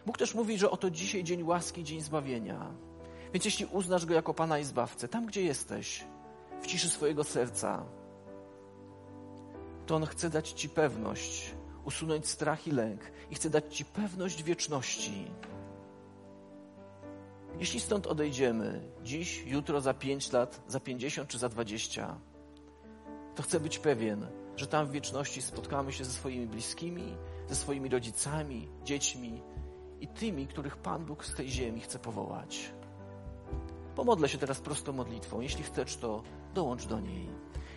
Bóg 0.06 0.18
też 0.18 0.34
mówi, 0.34 0.58
że 0.58 0.70
oto 0.70 0.90
dzisiaj 0.90 1.24
dzień 1.24 1.42
łaski, 1.42 1.84
dzień 1.84 2.00
zbawienia. 2.00 2.70
Więc 3.32 3.44
jeśli 3.44 3.66
uznasz 3.66 4.06
Go 4.06 4.14
jako 4.14 4.34
Pana 4.34 4.58
i 4.58 4.64
Zbawcę, 4.64 5.08
tam 5.08 5.26
gdzie 5.26 5.42
jesteś, 5.42 6.04
w 6.60 6.66
ciszy 6.66 6.90
swojego 6.90 7.24
serca, 7.24 7.84
to 9.86 9.96
On 9.96 10.06
chce 10.06 10.30
dać 10.30 10.50
Ci 10.50 10.68
pewność, 10.68 11.54
usunąć 11.84 12.28
strach 12.28 12.66
i 12.66 12.70
lęk 12.70 13.00
i 13.30 13.34
chce 13.34 13.50
dać 13.50 13.76
Ci 13.76 13.84
pewność 13.84 14.42
wieczności. 14.42 15.30
Jeśli 17.58 17.80
stąd 17.80 18.06
odejdziemy 18.06 18.92
dziś, 19.02 19.42
jutro, 19.46 19.80
za 19.80 19.94
pięć 19.94 20.32
lat, 20.32 20.62
za 20.68 20.80
pięćdziesiąt 20.80 21.28
czy 21.28 21.38
za 21.38 21.48
dwadzieścia, 21.48 22.18
to 23.34 23.42
chcę 23.42 23.60
być 23.60 23.78
pewien, 23.78 24.26
że 24.56 24.66
tam 24.66 24.86
w 24.86 24.90
wieczności 24.90 25.42
spotkamy 25.42 25.92
się 25.92 26.04
ze 26.04 26.12
swoimi 26.12 26.46
bliskimi, 26.46 27.16
ze 27.48 27.56
swoimi 27.56 27.88
rodzicami, 27.88 28.68
dziećmi 28.84 29.42
i 30.00 30.08
tymi, 30.08 30.46
których 30.46 30.76
Pan 30.76 31.04
Bóg 31.04 31.24
z 31.24 31.34
tej 31.34 31.48
ziemi 31.48 31.80
chce 31.80 31.98
powołać. 31.98 32.72
Pomodlę 33.96 34.28
się 34.28 34.38
teraz 34.38 34.60
prostą 34.60 34.92
modlitwą. 34.92 35.40
Jeśli 35.40 35.64
chcesz, 35.64 35.96
to 35.96 36.22
dołącz 36.54 36.86
do 36.86 37.00
niej. 37.00 37.28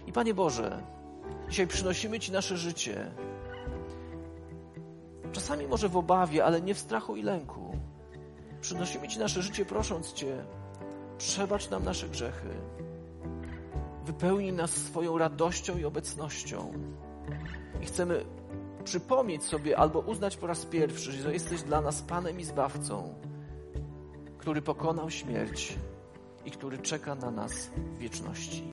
I 0.08 0.12
Panie 0.12 0.34
Boże, 0.34 0.84
dzisiaj 1.50 1.68
przynosimy 1.68 2.20
Ci 2.20 2.32
nasze 2.32 2.58
życie. 2.58 3.12
Czasami 5.32 5.68
może 5.68 5.90
w 5.90 5.98
obawie, 5.98 6.46
ale 6.46 6.62
nie 6.62 6.74
w 6.74 6.80
strachu 6.80 7.16
i 7.16 7.24
lęku. 7.24 7.78
Przynosimy 8.62 9.08
Ci 9.08 9.20
nasze 9.20 9.42
życie, 9.42 9.66
prosząc 9.66 10.14
Cię, 10.14 10.46
przebacz 11.18 11.70
nam 11.70 11.84
nasze 11.84 12.10
grzechy. 12.10 12.50
Wypełnij 14.06 14.54
nas 14.54 14.72
swoją 14.72 15.18
radością 15.18 15.78
i 15.78 15.86
obecnością. 15.86 16.74
I 17.82 17.86
chcemy 17.86 18.26
przypomnieć 18.84 19.44
sobie 19.44 19.78
albo 19.78 20.00
uznać 20.00 20.38
po 20.38 20.48
raz 20.48 20.66
pierwszy, 20.66 21.12
że 21.12 21.34
jesteś 21.34 21.62
dla 21.62 21.82
nas 21.82 22.02
Panem 22.02 22.40
i 22.40 22.44
Zbawcą, 22.44 23.16
który 24.38 24.62
pokonał 24.62 25.10
śmierć 25.10 25.76
i 26.46 26.52
który 26.52 26.78
czeka 26.78 27.16
na 27.16 27.32
nas 27.32 27.54
w 27.68 27.98
wieczności. 27.98 28.64